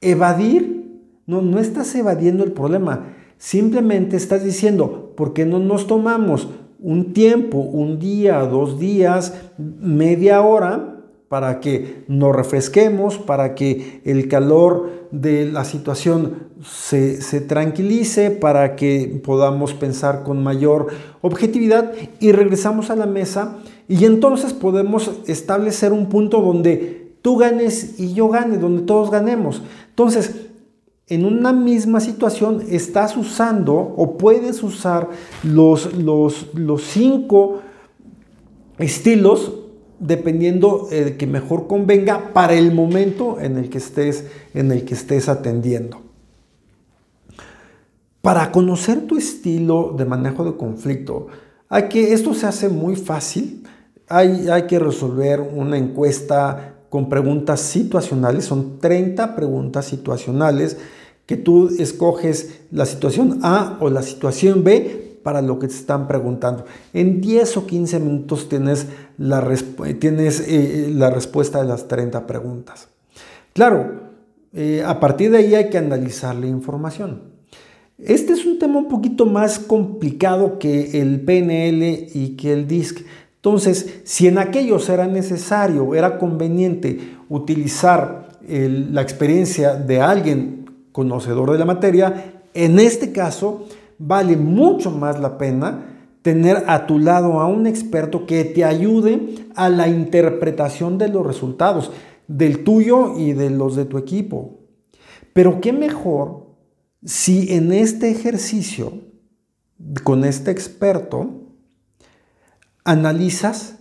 Evadir, 0.00 1.02
no, 1.26 1.42
no 1.42 1.58
estás 1.58 1.94
evadiendo 1.94 2.44
el 2.44 2.52
problema, 2.52 3.14
simplemente 3.36 4.16
estás 4.16 4.44
diciendo, 4.44 5.12
¿por 5.16 5.32
qué 5.32 5.44
no 5.44 5.58
nos 5.58 5.86
tomamos 5.86 6.48
un 6.80 7.12
tiempo, 7.12 7.58
un 7.58 7.98
día, 7.98 8.38
dos 8.40 8.78
días, 8.78 9.34
media 9.58 10.40
hora, 10.42 10.98
para 11.28 11.60
que 11.60 12.04
nos 12.08 12.34
refresquemos, 12.34 13.18
para 13.18 13.54
que 13.54 14.00
el 14.04 14.28
calor 14.28 15.08
de 15.10 15.50
la 15.50 15.64
situación 15.64 16.48
se, 16.64 17.20
se, 17.20 17.40
tranquilice, 17.40 18.30
para 18.30 18.76
que 18.76 19.20
podamos 19.24 19.74
pensar 19.74 20.22
con 20.22 20.42
mayor 20.42 20.86
objetividad 21.20 21.92
y 22.18 22.32
regresamos 22.32 22.90
a 22.90 22.96
la 22.96 23.06
mesa 23.06 23.58
y 23.88 24.04
entonces 24.04 24.54
podemos 24.54 25.20
establecer 25.26 25.92
un 25.92 26.08
punto 26.08 26.40
donde 26.40 27.07
tú 27.28 27.36
ganes 27.36 28.00
y 28.00 28.14
yo 28.14 28.30
gane, 28.30 28.56
donde 28.56 28.84
todos 28.84 29.10
ganemos. 29.10 29.60
Entonces, 29.90 30.46
en 31.08 31.26
una 31.26 31.52
misma 31.52 32.00
situación 32.00 32.64
estás 32.70 33.18
usando 33.18 33.74
o 33.74 34.16
puedes 34.16 34.62
usar 34.62 35.10
los, 35.42 35.92
los, 35.92 36.46
los 36.54 36.82
cinco 36.84 37.60
estilos 38.78 39.52
dependiendo 39.98 40.88
de 40.90 41.18
que 41.18 41.26
mejor 41.26 41.66
convenga 41.66 42.32
para 42.32 42.54
el 42.54 42.72
momento 42.72 43.38
en 43.38 43.58
el 43.58 43.68
que 43.68 43.76
estés, 43.76 44.24
en 44.54 44.72
el 44.72 44.86
que 44.86 44.94
estés 44.94 45.28
atendiendo. 45.28 46.00
Para 48.22 48.50
conocer 48.52 49.06
tu 49.06 49.18
estilo 49.18 49.94
de 49.98 50.06
manejo 50.06 50.46
de 50.46 50.56
conflicto, 50.56 51.26
hay 51.68 51.90
que, 51.90 52.14
esto 52.14 52.32
se 52.32 52.46
hace 52.46 52.70
muy 52.70 52.96
fácil. 52.96 53.66
Hay, 54.08 54.48
hay 54.48 54.62
que 54.62 54.78
resolver 54.78 55.42
una 55.42 55.76
encuesta 55.76 56.76
con 56.88 57.08
preguntas 57.08 57.60
situacionales. 57.60 58.44
Son 58.44 58.78
30 58.78 59.34
preguntas 59.34 59.86
situacionales 59.86 60.76
que 61.26 61.36
tú 61.36 61.68
escoges 61.78 62.60
la 62.70 62.86
situación 62.86 63.40
A 63.42 63.76
o 63.80 63.90
la 63.90 64.02
situación 64.02 64.64
B 64.64 65.20
para 65.22 65.42
lo 65.42 65.58
que 65.58 65.68
te 65.68 65.74
están 65.74 66.08
preguntando. 66.08 66.64
En 66.94 67.20
10 67.20 67.58
o 67.58 67.66
15 67.66 68.00
minutos 68.00 68.48
tienes 68.48 68.86
la, 69.18 69.46
tienes, 70.00 70.40
eh, 70.48 70.90
la 70.94 71.10
respuesta 71.10 71.60
de 71.60 71.68
las 71.68 71.86
30 71.86 72.26
preguntas. 72.26 72.88
Claro, 73.52 74.08
eh, 74.54 74.82
a 74.86 74.98
partir 75.00 75.30
de 75.30 75.38
ahí 75.38 75.54
hay 75.54 75.68
que 75.68 75.76
analizar 75.76 76.34
la 76.34 76.46
información. 76.46 77.22
Este 77.98 78.32
es 78.32 78.46
un 78.46 78.58
tema 78.58 78.78
un 78.78 78.88
poquito 78.88 79.26
más 79.26 79.58
complicado 79.58 80.58
que 80.58 81.02
el 81.02 81.20
PNL 81.20 82.08
y 82.14 82.36
que 82.38 82.52
el 82.52 82.66
DISC. 82.66 83.04
Entonces, 83.38 84.00
si 84.04 84.26
en 84.26 84.38
aquellos 84.38 84.88
era 84.88 85.06
necesario, 85.06 85.94
era 85.94 86.18
conveniente 86.18 87.16
utilizar 87.28 88.28
la 88.48 89.02
experiencia 89.02 89.74
de 89.74 90.00
alguien 90.00 90.66
conocedor 90.90 91.52
de 91.52 91.58
la 91.58 91.64
materia, 91.64 92.42
en 92.54 92.80
este 92.80 93.12
caso 93.12 93.66
vale 93.98 94.36
mucho 94.36 94.90
más 94.90 95.20
la 95.20 95.38
pena 95.38 95.98
tener 96.22 96.64
a 96.66 96.86
tu 96.86 96.98
lado 96.98 97.40
a 97.40 97.46
un 97.46 97.66
experto 97.66 98.26
que 98.26 98.44
te 98.44 98.64
ayude 98.64 99.46
a 99.54 99.68
la 99.68 99.86
interpretación 99.86 100.98
de 100.98 101.08
los 101.08 101.24
resultados, 101.24 101.92
del 102.26 102.64
tuyo 102.64 103.16
y 103.16 103.32
de 103.32 103.50
los 103.50 103.76
de 103.76 103.84
tu 103.84 103.98
equipo. 103.98 104.58
Pero 105.32 105.60
qué 105.60 105.72
mejor 105.72 106.48
si 107.04 107.54
en 107.54 107.72
este 107.72 108.10
ejercicio, 108.10 108.92
con 110.02 110.24
este 110.24 110.50
experto, 110.50 111.37
analizas 112.88 113.76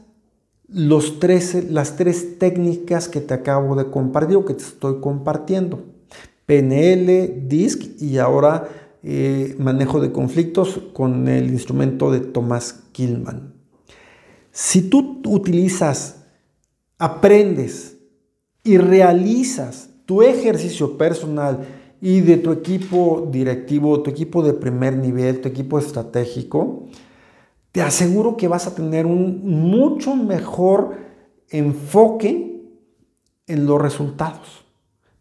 los 0.67 1.22
tres, 1.22 1.72
las 1.72 1.96
tres 1.96 2.39
técnicas 2.39 3.08
que 3.08 3.22
te 3.22 3.34
acabo 3.34 3.78
de 3.78 3.89
compartir 3.89 4.36
o 4.36 4.43
que 4.43 4.54
te 4.54 4.63
estoy 4.63 5.00
compartiendo. 5.00 5.86
PNL, 6.46 7.48
DISC 7.48 8.02
y 8.02 8.17
ahora 8.17 8.67
eh, 9.04 9.56
manejo 9.60 10.02
de 10.02 10.12
conflictos 10.12 10.82
con 10.91 11.30
el 11.30 11.52
instrumento 11.52 12.12
de 12.12 12.20
Thomas 12.20 12.84
Killman. 12.91 13.54
Si 14.52 14.82
tú 14.82 15.22
utilizas, 15.26 16.26
aprendes 16.98 17.96
y 18.62 18.78
realizas 18.78 19.89
tu 20.06 20.22
ejercicio 20.22 20.98
personal 20.98 21.65
y 22.02 22.20
de 22.20 22.36
tu 22.36 22.52
equipo 22.52 23.30
directivo, 23.32 24.04
tu 24.04 24.10
equipo 24.10 24.43
de 24.43 24.52
primer 24.52 24.98
nivel, 24.98 25.39
tu 25.39 25.48
equipo 25.48 25.80
estratégico, 25.80 26.89
te 27.78 27.84
aseguro 27.84 28.38
que 28.38 28.48
vas 28.48 28.66
a 28.66 28.74
tener 28.74 29.06
un 29.06 29.42
mucho 29.44 30.16
mejor 30.16 30.96
enfoque 31.52 32.63
en 33.46 33.68
los 33.68 33.80
resultados, 33.80 34.66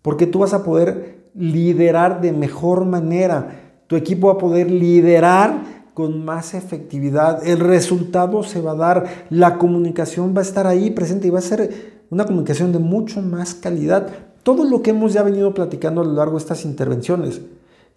porque 0.00 0.26
tú 0.26 0.38
vas 0.38 0.54
a 0.54 0.64
poder 0.64 1.26
liderar 1.34 2.22
de 2.22 2.32
mejor 2.32 2.86
manera. 2.86 3.74
Tu 3.88 3.96
equipo 3.96 4.28
va 4.28 4.32
a 4.32 4.38
poder 4.38 4.70
liderar 4.70 5.84
con 5.92 6.24
más 6.24 6.54
efectividad, 6.54 7.46
el 7.46 7.60
resultado 7.60 8.42
se 8.42 8.62
va 8.62 8.72
a 8.72 8.76
dar, 8.76 9.04
la 9.28 9.58
comunicación 9.58 10.34
va 10.34 10.38
a 10.38 10.44
estar 10.44 10.66
ahí 10.66 10.90
presente 10.90 11.28
y 11.28 11.32
va 11.32 11.40
a 11.40 11.42
ser 11.42 12.04
una 12.08 12.24
comunicación 12.24 12.72
de 12.72 12.78
mucho 12.78 13.20
más 13.20 13.52
calidad. 13.52 14.08
Todo 14.42 14.64
lo 14.64 14.80
que 14.80 14.92
hemos 14.92 15.12
ya 15.12 15.22
venido 15.22 15.52
platicando 15.52 16.00
a 16.00 16.04
lo 16.04 16.14
largo 16.14 16.38
de 16.38 16.38
estas 16.38 16.64
intervenciones, 16.64 17.42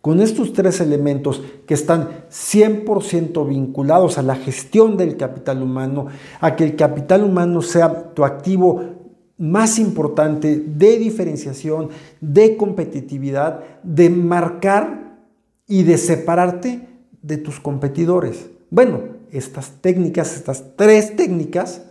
con 0.02 0.22
estos 0.22 0.54
tres 0.54 0.80
elementos 0.80 1.42
que 1.66 1.74
están 1.74 2.26
100% 2.30 3.48
vinculados 3.48 4.18
a 4.18 4.24
la 4.24 4.36
gestión 4.36 4.96
del 4.96 5.18
capital 5.18 5.62
humano, 5.62 6.08
a 6.40 6.56
que 6.56 6.64
el 6.64 6.76
capital 6.76 7.24
humano 7.24 7.62
sea 7.62 8.14
tu 8.14 8.24
activo 8.24 8.82
más 9.38 9.80
importante 9.80 10.58
de 10.58 10.98
diferenciación, 10.98 11.90
de 12.22 12.58
competitividad, 12.58 13.64
de 13.84 14.10
marcar 14.10 15.18
y 15.68 15.84
de 15.84 15.98
separarte 15.98 16.88
de 17.22 17.38
tus 17.38 17.60
competidores. 17.60 18.50
Bueno, 18.70 19.02
estas 19.32 19.82
técnicas, 19.82 20.36
estas 20.36 20.76
tres 20.76 21.16
técnicas, 21.16 21.84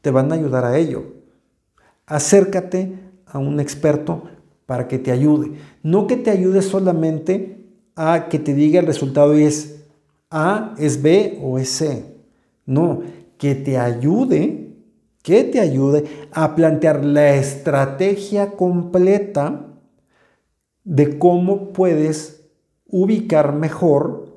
te 0.00 0.10
van 0.10 0.30
a 0.30 0.36
ayudar 0.36 0.64
a 0.64 0.78
ello. 0.78 1.14
Acércate 2.06 2.98
a 3.26 3.38
un 3.38 3.60
experto 3.60 4.24
para 4.68 4.86
que 4.86 4.98
te 4.98 5.10
ayude. 5.10 5.52
No 5.82 6.06
que 6.06 6.18
te 6.18 6.30
ayude 6.30 6.60
solamente 6.60 7.64
a 7.96 8.28
que 8.28 8.38
te 8.38 8.52
diga 8.52 8.78
el 8.80 8.86
resultado 8.86 9.36
y 9.38 9.44
es 9.44 9.86
A, 10.28 10.74
es 10.76 11.00
B 11.00 11.38
o 11.42 11.58
es 11.58 11.70
C. 11.70 12.04
No, 12.66 13.00
que 13.38 13.54
te 13.54 13.78
ayude, 13.78 14.74
que 15.22 15.44
te 15.44 15.58
ayude 15.58 16.04
a 16.32 16.54
plantear 16.54 17.02
la 17.02 17.34
estrategia 17.36 18.50
completa 18.56 19.64
de 20.84 21.18
cómo 21.18 21.72
puedes 21.72 22.44
ubicar 22.90 23.54
mejor 23.54 24.28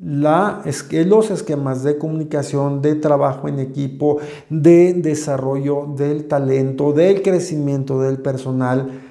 la, 0.00 0.64
los 1.06 1.30
esquemas 1.30 1.84
de 1.84 1.96
comunicación, 1.96 2.82
de 2.82 2.96
trabajo 2.96 3.46
en 3.46 3.60
equipo, 3.60 4.18
de 4.50 4.94
desarrollo 4.94 5.86
del 5.96 6.26
talento, 6.26 6.92
del 6.92 7.22
crecimiento 7.22 8.00
del 8.00 8.18
personal, 8.18 9.05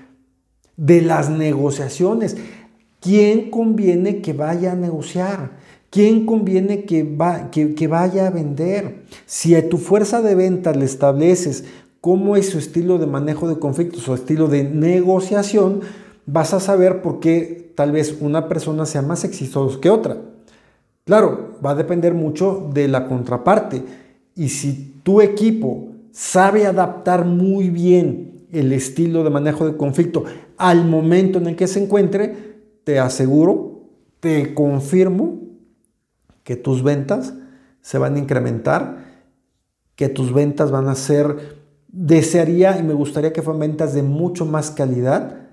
de 0.78 1.02
las 1.02 1.30
negociaciones. 1.30 2.38
¿Quién 3.00 3.52
conviene 3.52 4.22
que 4.22 4.34
vaya 4.34 4.72
a 4.72 4.76
negociar? 4.76 5.52
¿Quién 5.90 6.26
conviene 6.26 6.84
que, 6.84 7.04
va, 7.04 7.52
que, 7.52 7.88
vaya 7.88 8.28
a 8.28 8.32
vender? 8.32 9.04
Si 9.26 9.56
a 9.56 9.70
tu 9.70 9.78
fuerza 9.78 10.22
de 10.22 10.36
venta 10.36 10.74
le 10.74 10.86
estableces 10.86 11.66
cómo 12.02 12.36
es 12.36 12.50
su 12.50 12.58
estilo 12.58 12.98
de 12.98 13.08
manejo 13.08 13.48
de 13.48 13.60
conflictos, 13.60 14.04
su 14.04 14.14
estilo 14.14 14.48
de 14.48 14.64
negociación, 14.64 15.82
vas 16.26 16.54
a 16.54 16.60
saber 16.60 17.02
por 17.02 17.20
qué 17.20 17.72
tal 17.76 17.92
vez 17.92 18.18
una 18.20 18.50
persona 18.50 18.86
sea 18.86 19.02
más 19.02 19.24
exitosa 19.24 19.80
que 19.80 19.90
otra. 19.90 20.18
Claro, 21.06 21.60
va 21.66 21.72
a 21.72 21.76
depender 21.76 22.14
mucho 22.14 22.70
de 22.74 22.88
la 22.88 23.08
contraparte. 23.08 23.84
Y 24.36 24.50
si 24.50 24.96
tu 25.04 25.22
equipo 25.22 25.90
sabe 26.12 26.66
adaptar 26.66 27.26
muy 27.26 27.70
bien 27.70 28.48
el 28.52 28.74
estilo 28.74 29.24
de 29.24 29.30
manejo 29.30 29.66
de 29.66 29.78
conflicto 29.78 30.24
al 30.58 30.86
momento 30.86 31.40
en 31.40 31.48
el 31.48 31.56
que 31.56 31.68
se 31.68 31.84
encuentre, 31.84 32.56
te 32.84 33.00
aseguro, 33.00 33.90
te 34.20 34.54
confirmo 34.54 35.40
que 36.44 36.56
tus 36.56 36.84
ventas 36.84 37.34
se 37.82 37.98
van 37.98 38.16
a 38.16 38.20
incrementar, 38.20 39.06
que 39.96 40.10
tus 40.10 40.34
ventas 40.34 40.72
van 40.72 40.88
a 40.88 40.96
ser, 40.96 41.58
desearía 41.88 42.78
y 42.80 42.84
me 42.84 42.94
gustaría 42.94 43.34
que 43.34 43.42
fueran 43.42 43.62
ventas 43.62 43.94
de 43.94 44.04
mucho 44.04 44.46
más 44.46 44.72
calidad. 44.72 45.48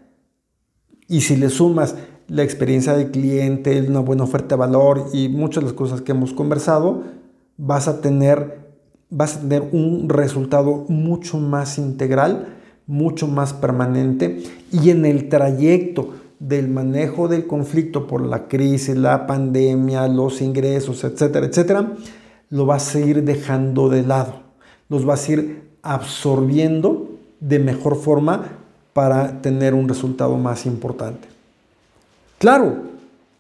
Y 1.09 1.23
si 1.23 1.37
le 1.37 1.51
sumas 1.51 1.95
la 2.29 2.43
experiencia 2.43 2.95
del 2.95 3.11
cliente, 3.11 3.81
una 3.83 4.01
buena 4.01 4.25
oferta 4.25 4.57
de 4.57 4.61
valor 4.61 5.07
y 5.13 5.29
muchas 5.29 5.63
de 5.63 5.71
las 5.71 5.77
cosas 5.77 6.01
que 6.01 6.13
hemos 6.13 6.33
conversado, 6.33 7.05
vas 7.57 7.89
a 7.89 8.01
tener, 8.01 8.73
vas 9.11 9.37
a 9.37 9.41
tener 9.41 9.69
un 9.73 10.09
resultado 10.09 10.87
mucho 10.89 11.39
más 11.39 11.79
integral, 11.79 12.57
mucho 12.87 13.27
más 13.29 13.53
permanente 13.53 14.43
y 14.71 14.91
en 14.91 15.05
el 15.05 15.29
trayecto 15.29 16.15
del 16.39 16.69
manejo 16.69 17.29
del 17.29 17.47
conflicto 17.47 18.07
por 18.07 18.27
la 18.27 18.49
crisis, 18.49 18.97
la 18.97 19.27
pandemia, 19.27 20.09
los 20.09 20.43
ingresos, 20.43 21.05
etcétera, 21.05 21.47
etcétera, 21.47 21.93
lo 22.51 22.67
vas 22.67 22.95
a 22.95 23.01
ir 23.01 23.23
dejando 23.23 23.89
de 23.89 24.03
lado, 24.03 24.41
los 24.89 25.05
vas 25.05 25.29
a 25.29 25.33
ir 25.33 25.63
absorbiendo 25.83 27.09
de 27.41 27.59
mejor 27.59 27.97
forma 27.97 28.59
para 28.93 29.41
tener 29.41 29.75
un 29.75 29.89
resultado 29.89 30.37
más 30.37 30.67
importante. 30.67 31.29
Claro, 32.39 32.83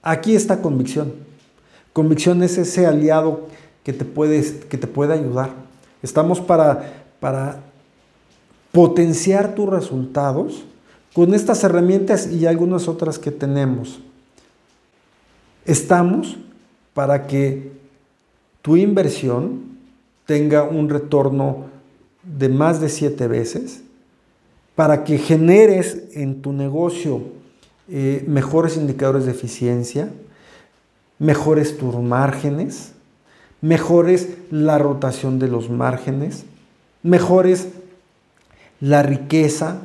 aquí 0.02 0.34
está 0.34 0.62
convicción. 0.62 1.12
Convicción 1.92 2.42
es 2.42 2.56
ese 2.56 2.86
aliado 2.86 3.48
que 3.82 3.92
te, 3.92 4.06
que 4.68 4.78
te 4.78 4.86
puede 4.86 5.12
ayudar. 5.12 5.50
Estamos 6.02 6.40
para, 6.40 7.04
para 7.20 7.60
potenciar 8.72 9.54
tus 9.54 9.68
resultados 9.68 10.64
con 11.14 11.34
estas 11.34 11.62
herramientas 11.62 12.30
y 12.30 12.46
algunas 12.46 12.88
otras 12.88 13.18
que 13.18 13.30
tenemos. 13.30 14.00
Estamos 15.64 16.38
para 16.94 17.26
que 17.26 17.72
tu 18.62 18.76
inversión 18.76 19.78
tenga 20.26 20.64
un 20.64 20.88
retorno 20.88 21.66
de 22.22 22.48
más 22.48 22.80
de 22.80 22.88
siete 22.88 23.28
veces 23.28 23.82
para 24.74 25.04
que 25.04 25.18
generes 25.18 26.04
en 26.14 26.40
tu 26.40 26.52
negocio 26.52 27.22
eh, 27.88 28.24
mejores 28.26 28.76
indicadores 28.76 29.26
de 29.26 29.32
eficiencia, 29.32 30.10
mejores 31.18 31.76
tus 31.76 31.94
márgenes, 31.96 32.92
mejores 33.60 34.28
la 34.50 34.78
rotación 34.78 35.38
de 35.38 35.48
los 35.48 35.68
márgenes, 35.68 36.44
mejores 37.02 37.68
la 38.82 39.04
riqueza 39.04 39.76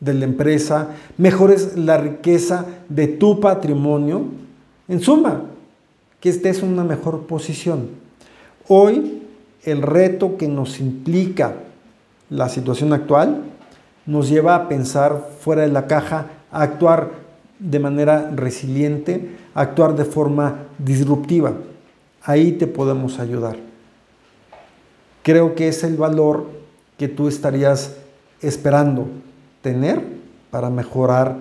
de 0.00 0.14
la 0.14 0.24
empresa, 0.24 0.88
mejores 1.18 1.76
la 1.76 1.98
riqueza 1.98 2.64
de 2.88 3.06
tu 3.06 3.38
patrimonio. 3.38 4.24
En 4.88 5.00
suma, 5.00 5.42
que 6.20 6.30
estés 6.30 6.62
en 6.62 6.70
una 6.70 6.82
mejor 6.82 7.26
posición. 7.26 7.90
Hoy 8.66 9.22
el 9.62 9.82
reto 9.82 10.38
que 10.38 10.48
nos 10.48 10.80
implica 10.80 11.54
la 12.30 12.48
situación 12.48 12.94
actual 12.94 13.42
nos 14.06 14.30
lleva 14.30 14.54
a 14.54 14.68
pensar 14.68 15.28
fuera 15.40 15.62
de 15.62 15.68
la 15.68 15.86
caja, 15.86 16.26
a 16.50 16.62
actuar 16.62 17.10
de 17.58 17.78
manera 17.78 18.30
resiliente, 18.34 19.36
a 19.54 19.60
actuar 19.60 19.94
de 19.94 20.06
forma 20.06 20.62
disruptiva. 20.78 21.52
Ahí 22.22 22.52
te 22.52 22.66
podemos 22.66 23.18
ayudar. 23.18 23.56
Creo 25.22 25.54
que 25.54 25.68
es 25.68 25.84
el 25.84 25.96
valor 25.96 26.46
que 26.96 27.08
tú 27.08 27.28
estarías 27.28 27.96
esperando 28.40 29.06
tener 29.62 30.02
para 30.50 30.70
mejorar 30.70 31.36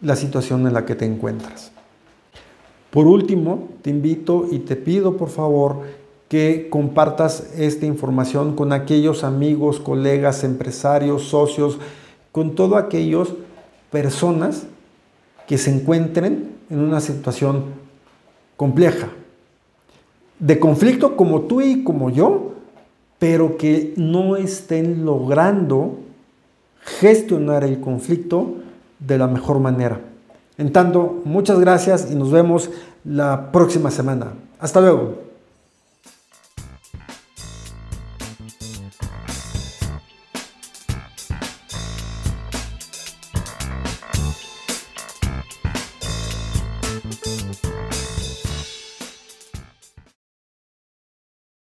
la 0.00 0.16
situación 0.16 0.66
en 0.66 0.74
la 0.74 0.84
que 0.84 0.94
te 0.94 1.04
encuentras. 1.04 1.72
Por 2.90 3.06
último, 3.06 3.68
te 3.82 3.90
invito 3.90 4.46
y 4.50 4.60
te 4.60 4.76
pido 4.76 5.16
por 5.16 5.28
favor 5.28 5.82
que 6.28 6.68
compartas 6.70 7.52
esta 7.56 7.86
información 7.86 8.56
con 8.56 8.72
aquellos 8.72 9.22
amigos, 9.22 9.80
colegas, 9.80 10.44
empresarios, 10.44 11.24
socios, 11.24 11.78
con 12.32 12.54
todas 12.54 12.84
aquellas 12.84 13.28
personas 13.90 14.66
que 15.46 15.58
se 15.58 15.70
encuentren 15.70 16.56
en 16.68 16.80
una 16.80 17.00
situación 17.00 17.64
compleja, 18.56 19.08
de 20.38 20.58
conflicto 20.58 21.16
como 21.16 21.42
tú 21.42 21.60
y 21.60 21.84
como 21.84 22.10
yo, 22.10 22.52
pero 23.18 23.56
que 23.56 23.94
no 23.96 24.36
estén 24.36 25.04
logrando 25.04 25.98
gestionar 26.86 27.64
el 27.64 27.80
conflicto 27.80 28.56
de 28.98 29.18
la 29.18 29.26
mejor 29.26 29.60
manera. 29.60 30.00
En 30.58 30.72
tanto, 30.72 31.20
muchas 31.24 31.60
gracias 31.60 32.10
y 32.10 32.14
nos 32.14 32.30
vemos 32.30 32.70
la 33.04 33.52
próxima 33.52 33.90
semana. 33.90 34.32
Hasta 34.58 34.80
luego. 34.80 35.25